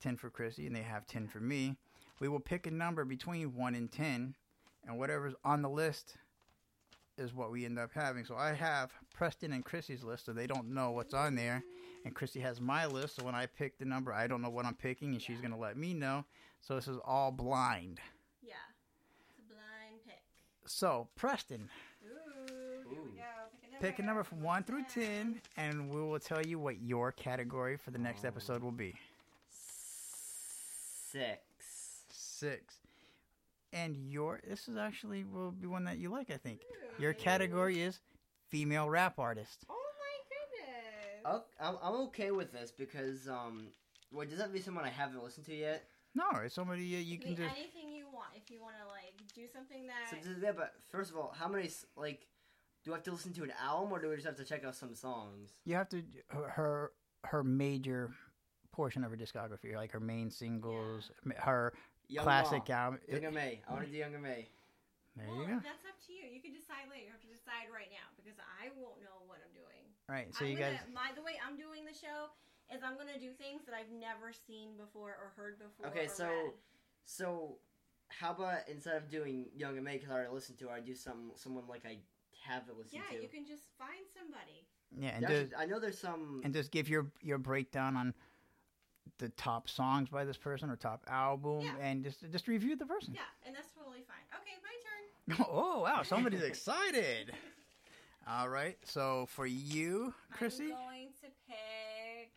10 0.00 0.16
for 0.16 0.30
Chrissy, 0.30 0.68
and 0.68 0.76
they 0.76 0.82
have 0.82 1.04
10 1.08 1.26
for 1.26 1.40
me. 1.40 1.76
We 2.20 2.28
will 2.28 2.38
pick 2.38 2.66
a 2.68 2.70
number 2.70 3.04
between 3.04 3.56
1 3.56 3.74
and 3.74 3.90
10, 3.90 4.36
and 4.86 4.98
whatever's 4.98 5.34
on 5.44 5.62
the 5.62 5.68
list 5.68 6.16
is 7.18 7.34
what 7.34 7.50
we 7.50 7.64
end 7.64 7.78
up 7.78 7.90
having. 7.92 8.24
So 8.24 8.36
I 8.36 8.52
have 8.52 8.92
Preston 9.12 9.52
and 9.52 9.64
Chrissy's 9.64 10.04
list, 10.04 10.26
so 10.26 10.32
they 10.32 10.46
don't 10.46 10.72
know 10.72 10.92
what's 10.92 11.14
on 11.14 11.34
there. 11.34 11.64
And 12.04 12.14
Christy 12.14 12.40
has 12.40 12.60
my 12.60 12.86
list, 12.86 13.16
so 13.16 13.24
when 13.24 13.34
I 13.34 13.46
pick 13.46 13.78
the 13.78 13.84
number, 13.84 14.12
I 14.12 14.26
don't 14.26 14.40
know 14.40 14.50
what 14.50 14.64
I'm 14.64 14.74
picking, 14.74 15.12
and 15.12 15.20
she's 15.20 15.40
going 15.40 15.52
to 15.52 15.58
let 15.58 15.76
me 15.76 15.92
know. 15.92 16.24
So 16.60 16.74
this 16.74 16.88
is 16.88 16.98
all 17.04 17.30
blind. 17.30 18.00
yeah, 18.42 18.54
it's 19.28 19.38
a 19.38 19.52
blind 19.52 20.02
pick. 20.06 20.22
So, 20.66 21.08
Preston, 21.16 21.68
Ooh, 22.04 22.88
here 22.88 23.02
we 23.02 23.10
Ooh. 23.10 23.14
go. 23.16 23.22
Pick 23.52 23.68
a 23.68 23.72
number. 23.72 23.86
Pick 23.86 23.98
a 23.98 24.02
number 24.02 24.22
from 24.24 24.42
1 24.42 24.64
through 24.64 24.84
10, 24.92 25.40
and 25.56 25.90
we 25.90 26.00
will 26.00 26.18
tell 26.18 26.44
you 26.44 26.58
what 26.58 26.80
your 26.80 27.12
category 27.12 27.76
for 27.76 27.90
the 27.90 27.98
next 27.98 28.24
oh. 28.24 28.28
episode 28.28 28.62
will 28.62 28.72
be. 28.72 28.94
Six. 31.10 31.40
6. 32.10 32.74
And 33.72 33.96
your, 33.96 34.40
this 34.48 34.68
is 34.68 34.76
actually 34.76 35.24
will 35.24 35.52
be 35.52 35.66
one 35.66 35.84
that 35.84 35.98
you 35.98 36.08
like, 36.08 36.30
I 36.30 36.36
think. 36.36 36.60
Ooh. 36.62 37.02
Your 37.02 37.12
category 37.12 37.80
is 37.80 38.00
female 38.48 38.88
rap 38.88 39.18
artist. 39.18 39.64
Oh 39.68 39.74
my 39.74 39.79
goodness. 41.24 41.42
Oh, 41.60 41.66
I'm, 41.68 41.76
I'm 41.94 42.00
okay 42.08 42.30
with 42.30 42.52
this 42.52 42.70
because 42.70 43.28
um, 43.28 43.68
wait, 44.12 44.28
does 44.28 44.38
that 44.38 44.44
have 44.44 44.52
be 44.52 44.60
someone 44.60 44.84
I 44.84 44.88
haven't 44.90 45.22
listened 45.22 45.46
to 45.46 45.54
yet? 45.54 45.84
No, 46.14 46.24
it's 46.44 46.54
somebody 46.54 46.96
uh, 46.96 46.98
you 46.98 47.14
It 47.14 47.20
can 47.22 47.34
can 47.36 47.44
be 47.44 47.48
just. 47.48 47.58
anything 47.58 47.92
you 47.96 48.06
want. 48.12 48.28
If 48.34 48.50
you 48.50 48.60
want 48.60 48.74
to 48.82 48.86
like 48.88 49.14
do 49.34 49.42
something 49.52 49.86
that 49.86 50.10
So 50.10 50.16
does 50.28 50.40
that, 50.40 50.56
but 50.56 50.74
first 50.90 51.10
of 51.10 51.16
all, 51.16 51.32
how 51.38 51.48
many 51.48 51.64
s- 51.66 51.86
like 51.96 52.26
do 52.84 52.92
I 52.92 52.96
have 52.96 53.04
to 53.04 53.12
listen 53.12 53.32
to 53.34 53.42
an 53.44 53.52
album 53.62 53.92
or 53.92 54.00
do 54.00 54.08
we 54.08 54.14
just 54.16 54.26
have 54.26 54.36
to 54.36 54.44
check 54.44 54.64
out 54.64 54.74
some 54.74 54.94
songs? 54.94 55.50
You 55.64 55.74
have 55.76 55.88
to 55.90 56.02
her 56.28 56.48
her, 56.48 56.92
her 57.24 57.44
major 57.44 58.10
portion 58.72 59.04
of 59.04 59.10
her 59.10 59.16
discography, 59.16 59.74
like 59.76 59.92
her 59.92 60.00
main 60.00 60.30
singles, 60.30 61.10
her 61.36 61.72
Young 62.08 62.24
classic 62.24 62.68
Ma. 62.68 62.74
album. 62.74 63.00
Young 63.06 63.24
M.A. 63.36 63.60
I 63.68 63.72
want 63.72 63.84
to 63.84 63.90
do 63.92 63.98
Young 63.98 64.14
M.A. 64.14 64.48
there 65.16 65.26
well, 65.28 65.42
you 65.42 65.46
go. 65.46 65.60
that's 65.62 65.84
up 65.86 65.94
to 66.06 66.12
you. 66.12 66.26
You 66.32 66.40
can 66.40 66.50
decide 66.54 66.90
later. 66.90 67.06
You 67.06 67.12
have 67.12 67.20
to 67.22 67.30
decide 67.30 67.70
right 67.70 67.86
now 67.92 68.08
because 68.18 68.34
I 68.40 68.70
won't 68.74 68.98
know 68.98 69.14
what 69.14 69.19
I'm 69.19 69.19
doing. 69.19 69.19
Right, 70.10 70.34
so 70.34 70.44
I'm 70.44 70.50
you 70.50 70.58
gonna, 70.58 70.72
guys. 70.72 70.80
my 70.92 71.14
the 71.14 71.22
way 71.22 71.38
I'm 71.46 71.56
doing 71.56 71.86
the 71.86 71.94
show 71.94 72.34
is 72.74 72.82
I'm 72.82 72.98
gonna 72.98 73.18
do 73.18 73.30
things 73.30 73.62
that 73.66 73.74
I've 73.74 73.92
never 73.94 74.32
seen 74.34 74.74
before 74.76 75.10
or 75.10 75.30
heard 75.36 75.58
before. 75.58 75.86
Okay, 75.86 76.08
so 76.08 76.26
read. 76.26 76.52
so 77.04 77.58
how 78.08 78.32
about 78.32 78.68
instead 78.68 78.96
of 78.96 79.08
doing 79.08 79.46
Young 79.54 79.78
M.A 79.78 79.92
because 79.92 80.10
I 80.10 80.14
already 80.14 80.34
listened 80.34 80.58
to 80.58 80.66
her, 80.66 80.74
I 80.74 80.80
do 80.80 80.94
some 80.94 81.30
someone 81.36 81.64
like 81.68 81.86
I 81.86 81.98
haven't 82.42 82.76
listened 82.76 83.02
yeah, 83.02 83.10
to. 83.10 83.14
Yeah, 83.16 83.22
you 83.22 83.28
can 83.28 83.46
just 83.46 83.62
find 83.78 84.02
somebody. 84.16 84.66
Yeah, 84.98 85.10
and 85.14 85.26
just, 85.28 85.52
I 85.56 85.66
know 85.66 85.78
there's 85.78 85.98
some. 85.98 86.40
and 86.42 86.52
just 86.52 86.72
give 86.72 86.88
your 86.88 87.06
your 87.22 87.38
breakdown 87.38 87.96
on 87.96 88.14
the 89.18 89.28
top 89.30 89.68
songs 89.68 90.08
by 90.08 90.24
this 90.24 90.36
person 90.36 90.70
or 90.70 90.76
top 90.76 91.04
album, 91.08 91.60
Yeah. 91.60 91.74
and 91.80 92.02
just 92.02 92.28
just 92.32 92.48
review 92.48 92.76
the 92.76 92.86
person. 92.86 93.14
Yeah, 93.14 93.20
and 93.46 93.54
that's 93.54 93.70
totally 93.78 94.02
fine. 94.02 94.26
Okay, 94.40 94.56
my 94.62 95.36
turn. 95.38 95.46
Oh 95.48 95.82
wow, 95.82 96.02
somebody's 96.02 96.42
excited. 96.54 97.32
All 98.28 98.48
right, 98.48 98.76
so 98.84 99.26
for 99.30 99.46
you, 99.46 100.14
Chrissy. 100.32 100.64
I'm 100.64 100.70
going 100.70 101.08
to 101.22 101.28
pick 101.48 102.32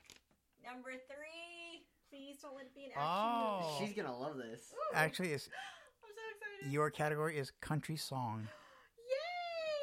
number 0.66 0.92
three. 0.92 1.86
Please 2.10 2.38
don't 2.42 2.56
let 2.56 2.66
it 2.66 2.76
be 2.76 2.86
an 2.86 2.92
action 2.96 3.04
Oh. 3.06 3.78
movie. 3.80 3.86
She's 3.94 3.96
gonna 4.04 4.18
love 4.18 4.38
this. 4.38 4.74
Ooh, 4.74 4.96
Actually, 4.96 5.34
it's 5.34 5.48
I'm 6.04 6.10
so 6.16 6.22
excited. 6.58 6.72
your 6.74 6.90
category 6.90 7.38
is 7.38 7.52
country 7.62 7.96
song. 7.98 8.48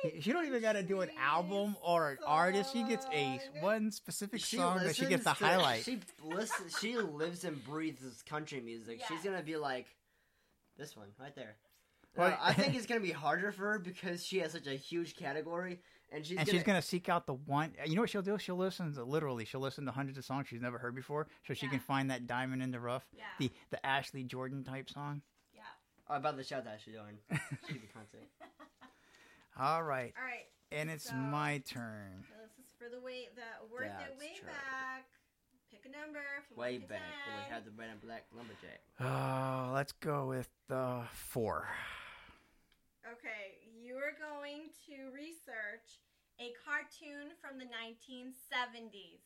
Yay! 0.05 0.21
She 0.21 0.33
don't 0.33 0.47
even 0.47 0.63
got 0.63 0.73
to 0.73 0.83
do 0.83 1.01
an 1.03 1.11
album 1.21 1.77
or 1.83 2.11
an 2.13 2.19
artist. 2.27 2.73
She 2.73 2.83
gets 2.85 3.07
a 3.13 3.39
song. 3.53 3.63
one 3.63 3.91
specific 3.93 4.41
song 4.41 4.79
that 4.79 4.97
she 4.97 5.03
gets 5.07 5.25
listens 5.25 5.25
the 5.25 5.35
to- 5.35 5.45
highlight. 5.45 5.85
She 5.85 6.01
listens. 6.25 6.79
She 6.81 6.97
lives 6.97 7.45
and 7.45 7.63
breathes 7.65 8.23
country 8.23 8.61
music. 8.61 9.01
She's 9.07 9.17
Yes. 9.17 9.25
gonna 9.25 9.43
be 9.43 9.57
like, 9.57 9.87
this 10.77 10.97
one 10.97 11.09
right 11.21 11.35
there. 11.35 11.57
Well, 12.17 12.29
uh, 12.33 12.37
I 12.41 12.53
think 12.53 12.75
it's 12.77 12.87
gonna 12.87 13.01
be 13.01 13.13
harder 13.13 13.53
for 13.53 13.73
her 13.73 13.79
because 13.79 14.25
she 14.25 14.39
has 14.41 14.53
such 14.53 14.67
a 14.67 14.75
huge 14.75 15.17
category, 15.17 15.81
and 16.13 16.25
she's 16.27 16.37
and 16.39 16.47
gonna, 16.47 16.59
she's 16.59 16.65
gonna 16.67 16.83
seek 16.83 17.09
out 17.09 17.27
the 17.27 17.35
one. 17.35 17.73
You 17.87 17.95
know 17.95 18.03
what 18.03 18.11
she'll 18.11 18.23
do? 18.23 18.37
She'll 18.39 18.57
listen 18.57 18.93
to 18.95 19.05
literally. 19.05 19.45
She'll 19.45 19.61
listen 19.61 19.87
to 19.87 19.93
hundreds 19.93 20.19
of 20.19 20.25
songs 20.25 20.49
she's 20.49 20.61
never 20.61 20.79
heard 20.79 20.95
before, 20.95 21.29
so 21.47 21.55
she 21.55 21.67
Yeah. 21.67 21.71
can 21.73 21.81
find 21.81 22.11
that 22.11 22.27
diamond 22.27 22.63
in 22.63 22.71
the 22.73 22.81
rough, 22.81 23.07
Yeah. 23.17 23.25
the 23.39 23.51
the 23.71 23.85
Ashley 23.87 24.25
Jordan 24.25 24.65
type 24.65 24.91
song. 24.91 25.23
Yeah. 25.55 25.63
Oh, 26.09 26.17
about 26.17 26.37
the 26.37 26.45
shout 26.45 26.65
that 26.65 26.81
she's 26.85 26.95
doing. 27.01 27.19
She 27.67 27.73
could 27.75 27.81
be 27.83 27.89
content. 27.89 28.25
All 29.59 29.83
right, 29.83 30.13
All 30.19 30.25
right. 30.25 30.47
and 30.73 30.91
it's 30.91 31.05
So- 31.11 31.15
my 31.15 31.59
turn. 31.59 32.25
So 32.29 32.35
this 32.43 32.67
is 32.67 32.73
for 32.79 32.89
the 32.89 33.01
way 33.05 33.29
the 33.35 33.43
worth 33.73 33.89
That's 33.99 34.13
it 34.13 34.19
way 34.19 34.33
true. 34.39 34.47
back. 34.49 35.07
Pick 35.71 35.85
a 35.87 35.97
number 35.97 36.19
Way 36.57 36.73
one 36.79 36.81
to 36.83 36.87
back 36.89 37.01
when 37.29 37.37
we 37.37 37.43
10. 37.45 37.53
had 37.53 37.65
the 37.65 37.71
red 37.73 37.91
and 37.91 38.01
black 38.01 38.25
lumberjack. 38.37 38.81
Oh, 38.99 39.07
uh, 39.07 39.71
let's 39.73 39.93
go 39.93 40.27
with 40.27 40.49
the 40.69 41.03
four. 41.13 41.69
Okay, 43.13 43.59
you 43.83 43.97
are 43.97 44.15
going 44.19 44.69
to 44.87 45.11
research 45.15 45.99
a 46.39 46.53
cartoon 46.65 47.31
from 47.41 47.59
the 47.59 47.65
1970s. 47.65 49.21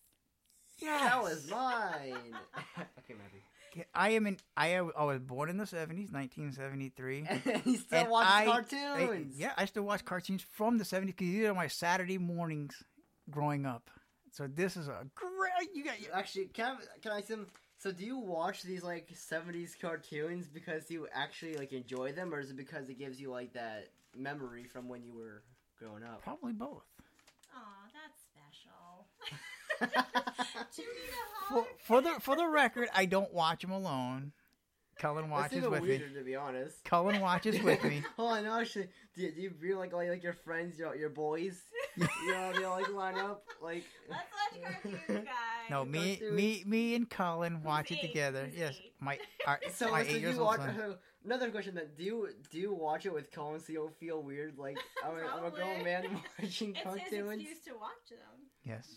Yes, 0.81 1.03
That 1.03 1.23
was 1.23 1.51
mine. 1.51 2.35
okay, 2.99 3.15
maybe. 3.15 3.85
I 3.95 4.11
am 4.11 4.27
in. 4.27 4.39
I, 4.57 4.77
I 4.77 5.05
was 5.05 5.19
born 5.19 5.51
in 5.51 5.57
the 5.57 5.67
seventies, 5.67 6.09
nineteen 6.13 6.53
seventy 6.53 6.91
three. 6.91 7.25
And 7.29 7.41
he 7.65 7.77
still 7.77 7.99
And 8.01 8.11
watches 8.11 8.33
I- 8.33 8.45
cartoons. 8.47 9.37
yeah, 9.39 9.53
I 9.57 9.65
still 9.67 9.83
watch 9.83 10.05
cartoons 10.05 10.43
from 10.53 10.79
the 10.79 10.85
70s 10.85 11.07
because 11.07 11.27
these 11.27 11.45
are 11.45 11.55
my 11.55 11.67
Saturday 11.67 12.17
mornings 12.19 12.83
growing 13.31 13.67
up. 13.67 13.91
So 14.31 14.47
this 14.47 14.77
is 14.77 14.87
a 14.89 15.07
great. 15.15 15.69
You 15.75 15.85
got 15.85 15.95
Actually, 16.13 16.47
can 16.47 16.77
I, 16.77 16.99
can 17.03 17.13
I 17.13 17.21
some? 17.21 17.47
So, 17.85 17.93
do 17.93 18.03
you 18.03 18.17
watch 18.17 18.63
these 18.63 18.83
like 18.83 19.11
'70s 19.13 19.79
cartoons 19.79 20.49
because 20.49 20.91
you 20.91 21.07
actually 21.13 21.59
like 21.59 21.75
enjoy 21.75 22.13
them, 22.13 22.33
or 22.33 22.41
is 22.41 22.49
it 22.49 22.57
because 22.57 22.89
it 22.89 22.99
gives 22.99 23.21
you 23.21 23.31
like 23.31 23.53
that 23.53 23.91
memory 24.17 24.65
from 24.65 24.89
when 24.89 25.03
you 25.03 25.13
were 25.13 25.43
growing 25.79 26.03
up? 26.03 26.23
probably 26.23 26.55
both. 26.55 26.87
Aw, 27.55 27.61
that's 27.93 28.23
special. 28.33 29.07
Do 30.75 30.83
you 30.83 30.89
need 30.89 31.11
a 31.11 31.53
For, 31.53 31.67
for 31.85 32.01
the 32.01 32.21
for 32.21 32.37
the 32.37 32.49
record, 32.49 32.89
I 32.95 33.05
don't 33.05 33.35
watch 33.35 33.61
them 33.61 33.71
alone. 33.71 34.33
Cullen 34.99 35.31
watches 35.31 35.59
even 35.59 35.71
with 35.71 35.83
me. 35.85 35.99
to 35.99 36.25
be 36.25 36.37
honest. 36.37 36.85
Cullen 36.85 37.21
watches 37.21 37.61
with 37.63 37.83
me. 37.85 38.03
oh, 38.19 38.29
I 38.29 38.43
know. 38.43 38.61
actually, 38.61 38.89
do 39.15 39.23
you, 39.23 39.33
do 39.33 39.41
you 39.43 39.51
feel 39.51 39.79
like 39.79 39.93
all 39.93 40.07
like 40.07 40.23
your 40.23 40.33
friends, 40.33 40.79
your 40.79 40.95
your 40.97 41.11
boys, 41.11 41.61
you 41.97 42.07
know, 42.29 42.53
they 42.57 42.65
all 42.65 42.79
like 42.81 42.93
line 42.93 43.19
up 43.19 43.45
like? 43.63 43.85
Let's 44.09 44.23
watch 44.63 44.73
cartoons, 44.83 44.99
guys. 45.09 45.25
No, 45.71 45.85
me 45.85 46.17
Cartoons. 46.17 46.33
me 46.37 46.63
me 46.67 46.95
and 46.95 47.09
Cullen 47.11 47.63
watch 47.63 47.91
it 47.91 47.99
eight? 48.03 48.09
together. 48.09 48.47
Who's 48.47 48.59
Yes, 48.59 48.75
eight? 48.83 48.93
my 49.01 49.19
our, 49.47 49.61
So, 49.75 49.91
my 49.91 50.03
so 50.05 50.11
eight 50.11 50.21
years 50.21 50.35
you 50.35 50.41
old 50.41 50.47
watch 50.49 50.61
son. 50.61 50.77
Oh, 50.83 50.95
another 51.25 51.51
question 51.51 51.75
then 51.75 51.87
do 51.97 52.05
you 52.05 52.29
do 52.51 52.59
you 52.59 52.73
watch 52.75 53.07
it 53.07 53.13
with 53.15 53.31
Colin 53.33 53.61
so 53.61 53.73
you 53.73 53.79
don't 53.79 53.97
feel 53.99 54.23
weird 54.23 54.59
like 54.59 54.79
I'm 55.05 55.17
a, 55.17 55.21
I'm 55.27 55.45
a 55.47 55.51
grown 55.51 55.67
Probably. 55.83 55.85
man 55.85 56.05
watching 56.39 56.71
It's 56.71 56.79
his 56.79 56.85
cartoons? 56.85 57.33
excuse 57.43 57.59
to 57.67 57.73
watch 57.75 58.09
them. 58.11 58.19
Yes, 58.65 58.89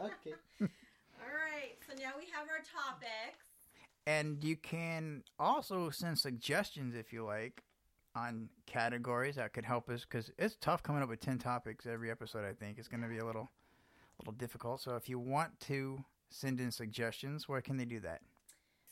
Okay. 0.00 0.34
All 1.20 1.28
right, 1.28 1.76
so 1.86 1.92
now 2.02 2.12
we 2.16 2.24
have 2.32 2.48
our 2.48 2.64
topics. 2.64 3.44
And 4.06 4.42
you 4.42 4.56
can 4.56 5.22
also 5.38 5.90
send 5.90 6.18
suggestions 6.18 6.94
if 6.94 7.12
you 7.12 7.24
like 7.24 7.62
on 8.16 8.48
categories 8.66 9.36
that 9.36 9.52
could 9.52 9.64
help 9.64 9.88
us 9.88 10.04
because 10.04 10.32
it's 10.38 10.56
tough 10.60 10.82
coming 10.82 11.02
up 11.02 11.08
with 11.08 11.20
10 11.20 11.38
topics 11.38 11.86
every 11.86 12.10
episode, 12.10 12.44
I 12.44 12.52
think. 12.52 12.78
It's 12.78 12.88
going 12.88 13.02
to 13.02 13.08
be 13.08 13.18
a 13.18 13.24
little, 13.24 13.50
a 14.18 14.22
little 14.22 14.32
difficult. 14.32 14.80
So 14.80 14.96
if 14.96 15.08
you 15.08 15.18
want 15.18 15.58
to 15.60 16.02
send 16.30 16.60
in 16.60 16.70
suggestions, 16.70 17.48
where 17.48 17.60
can 17.60 17.76
they 17.76 17.84
do 17.84 18.00
that? 18.00 18.20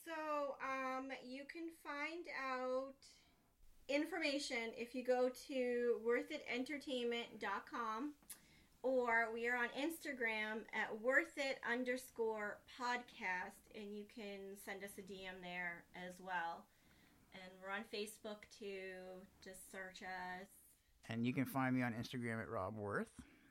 So 0.05 0.57
um, 0.63 1.09
you 1.27 1.43
can 1.51 1.69
find 1.83 2.27
out 2.51 2.95
information 3.89 4.73
if 4.77 4.95
you 4.95 5.05
go 5.05 5.31
to 5.49 6.01
worthitentertainment.com 6.07 8.13
or 8.83 9.29
we 9.33 9.49
are 9.49 9.57
on 9.57 9.69
Instagram 9.79 10.63
at 10.73 10.91
worthit 11.03 11.57
underscore 11.71 12.59
podcast 12.81 13.75
and 13.75 13.95
you 13.97 14.05
can 14.15 14.57
send 14.65 14.85
us 14.85 14.91
a 14.99 15.03
DM 15.03 15.43
there 15.43 15.85
as 15.97 16.15
well. 16.21 16.65
And 17.35 17.43
we're 17.63 17.71
on 17.71 17.85
Facebook 17.93 18.43
too. 18.59 19.23
Just 19.43 19.71
search 19.71 20.03
us. 20.03 20.49
And 21.09 21.27
you 21.27 21.33
can 21.33 21.45
find 21.45 21.75
me 21.75 21.83
on 21.83 21.93
Instagram 21.93 22.41
at 22.41 22.49
Rob 22.49 22.77
Worth. 22.77 23.09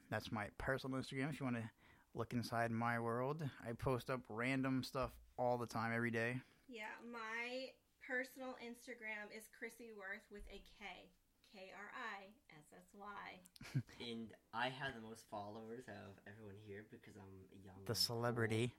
That's 0.10 0.32
my 0.32 0.48
personal 0.58 1.00
Instagram 1.00 1.30
if 1.30 1.40
you 1.40 1.46
want 1.46 1.58
to 1.58 1.70
look 2.14 2.34
inside 2.34 2.72
my 2.72 3.00
world. 3.00 3.44
I 3.68 3.74
post 3.74 4.10
up 4.10 4.22
random 4.30 4.84
stuff 4.84 5.12
all 5.38 5.58
the 5.58 5.66
time, 5.66 5.92
every 5.94 6.12
day. 6.12 6.40
Yeah, 6.68 6.94
my 7.12 7.70
personal 8.06 8.56
Instagram 8.64 9.30
is 9.36 9.50
Chrissy 9.58 9.92
Worth 9.98 10.26
with 10.32 10.44
a 10.50 10.62
K. 10.80 11.10
K 11.54 11.72
R 11.74 11.92
I 11.96 12.28
S 12.74 12.80
S 12.80 12.88
Y. 12.98 13.82
And 14.10 14.28
I 14.54 14.66
have 14.70 14.94
the 14.96 15.02
most 15.08 15.24
followers 15.30 15.88
of 15.88 16.18
everyone 16.28 16.56
here 16.66 16.86
because 16.92 17.16
I'm 17.16 17.34
young. 17.64 17.76
The 17.86 17.96
celebrity. 17.96 18.74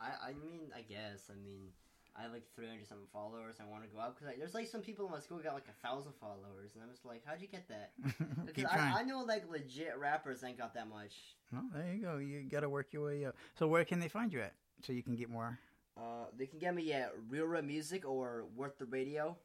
cool. 0.00 0.08
I 0.08 0.30
I 0.30 0.32
mean 0.34 0.70
I 0.74 0.82
guess 0.82 1.30
I 1.30 1.34
mean 1.42 1.68
I 2.14 2.22
have 2.22 2.32
like 2.32 2.44
300 2.56 2.86
something 2.86 3.06
followers. 3.12 3.56
I 3.58 3.64
want 3.70 3.84
to 3.84 3.88
go 3.88 3.98
up 3.98 4.18
because 4.18 4.36
there's 4.38 4.52
like 4.52 4.66
some 4.68 4.82
people 4.82 5.06
in 5.06 5.12
my 5.12 5.20
school 5.20 5.38
who 5.38 5.44
got 5.44 5.54
like 5.54 5.68
a 5.68 5.86
thousand 5.86 6.12
followers, 6.20 6.72
and 6.74 6.82
I'm 6.82 6.90
just 6.90 7.06
like, 7.06 7.22
how'd 7.24 7.40
you 7.40 7.48
get 7.48 7.66
that? 7.68 7.92
Because. 8.46 8.64
I, 8.70 9.00
I 9.00 9.02
know 9.02 9.20
like 9.22 9.50
legit 9.50 9.96
rappers 9.98 10.44
ain't 10.44 10.58
got 10.58 10.74
that 10.74 10.88
much. 10.90 11.14
Well, 11.50 11.64
there 11.74 11.94
you 11.94 12.02
go. 12.02 12.18
You 12.18 12.42
got 12.42 12.60
to 12.60 12.68
work 12.68 12.88
your 12.92 13.06
way 13.06 13.24
up. 13.24 13.34
So 13.58 13.66
where 13.66 13.82
can 13.86 13.98
they 13.98 14.08
find 14.08 14.30
you 14.30 14.40
at? 14.42 14.52
So 14.82 14.92
you 14.92 15.02
can 15.02 15.16
get 15.16 15.30
more. 15.30 15.58
Uh, 15.96 16.26
they 16.36 16.44
can 16.46 16.58
get 16.58 16.74
me 16.74 16.92
at 16.92 17.12
Real 17.30 17.46
Red 17.46 17.66
Music 17.66 18.06
or 18.06 18.44
Worth 18.56 18.76
the 18.78 18.84
Radio. 18.84 19.36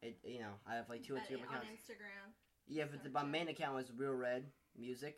It 0.00 0.16
you 0.24 0.38
know 0.38 0.54
I 0.66 0.76
have 0.76 0.88
like 0.88 1.02
two 1.04 1.14
or 1.14 1.18
At- 1.18 1.28
three 1.28 1.36
on. 1.42 1.56
Instagram. 1.76 2.32
Yeah, 2.68 2.84
but 2.90 3.12
my 3.12 3.24
main 3.24 3.48
account 3.48 3.80
is 3.80 3.90
Real 3.96 4.12
Red 4.14 4.44
Music. 4.78 5.16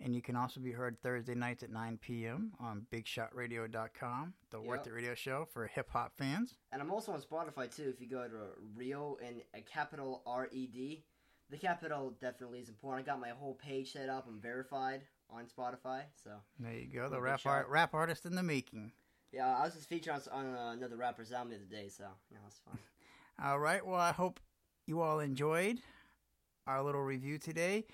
And 0.00 0.14
you 0.14 0.22
can 0.22 0.36
also 0.36 0.60
be 0.60 0.70
heard 0.70 0.96
Thursday 1.02 1.34
nights 1.34 1.64
at 1.64 1.70
9 1.70 1.98
p.m. 2.00 2.52
on 2.60 2.86
BigShotRadio.com, 2.92 4.32
the 4.50 4.60
Worth 4.60 4.80
Yep. 4.80 4.86
It 4.86 4.92
Radio 4.92 5.14
Show 5.14 5.48
for 5.52 5.66
hip 5.66 5.88
hop 5.90 6.12
fans. 6.16 6.54
And 6.72 6.80
I'm 6.80 6.90
also 6.90 7.12
on 7.12 7.20
Spotify 7.20 7.74
too. 7.74 7.92
If 7.92 8.00
you 8.00 8.08
go 8.08 8.26
to 8.28 8.36
Real 8.76 9.18
and 9.24 9.42
a 9.54 9.60
capital 9.60 10.22
R 10.24 10.48
E 10.52 10.66
D, 10.66 11.04
the 11.50 11.56
capital 11.56 12.14
definitely 12.20 12.60
is 12.60 12.68
important. 12.68 13.08
I 13.08 13.10
got 13.10 13.20
my 13.20 13.30
whole 13.30 13.54
page 13.54 13.92
set 13.92 14.08
up. 14.08 14.26
I'm 14.28 14.40
verified 14.40 15.02
on 15.30 15.46
Spotify. 15.46 16.02
So 16.22 16.30
There 16.60 16.72
you 16.72 16.86
go. 16.86 17.08
The 17.08 17.20
rap 17.20 17.40
art, 17.44 17.68
rap 17.68 17.92
artist 17.92 18.24
in 18.24 18.34
the 18.36 18.42
making. 18.42 18.92
yeah, 19.32 19.56
I 19.58 19.64
was 19.64 19.74
just 19.74 19.88
featured 19.88 20.14
on, 20.14 20.46
on 20.46 20.54
uh, 20.54 20.70
another 20.72 20.96
rapper's 20.96 21.32
album 21.32 21.50
the 21.50 21.56
other 21.56 21.64
day. 21.64 21.88
So 21.88 22.04
you 22.30 22.36
know, 22.36 22.42
it's 22.46 22.60
fun. 22.60 22.78
All 23.42 23.58
right. 23.58 23.84
Well, 23.84 24.00
I 24.00 24.12
hope 24.12 24.38
you 24.86 25.00
all 25.00 25.20
enjoyed 25.20 25.80
our 26.68 26.82
little 26.82 27.02
review 27.02 27.38
today. 27.38 27.86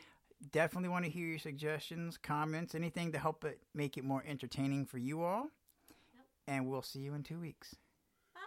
Definitely 0.51 0.91
want 0.91 1.05
to 1.05 1.11
hear 1.11 1.27
your 1.27 1.39
suggestions, 1.39 2.19
comments, 2.19 2.75
anything 2.75 3.13
to 3.13 3.19
help 3.19 3.45
it 3.45 3.61
make 3.75 3.97
it 3.97 4.05
more 4.05 4.23
entertaining 4.27 4.85
for 4.85 4.99
you 4.99 5.23
all. 5.23 5.45
Yep. 6.15 6.27
And 6.49 6.69
we'll 6.69 6.83
see 6.83 6.99
you 7.01 7.15
in 7.15 7.23
two 7.23 7.39
weeks. 7.41 7.77
Bye. 8.35 8.41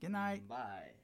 Good 0.00 0.12
night. 0.12 0.48
Bye. 0.48 1.03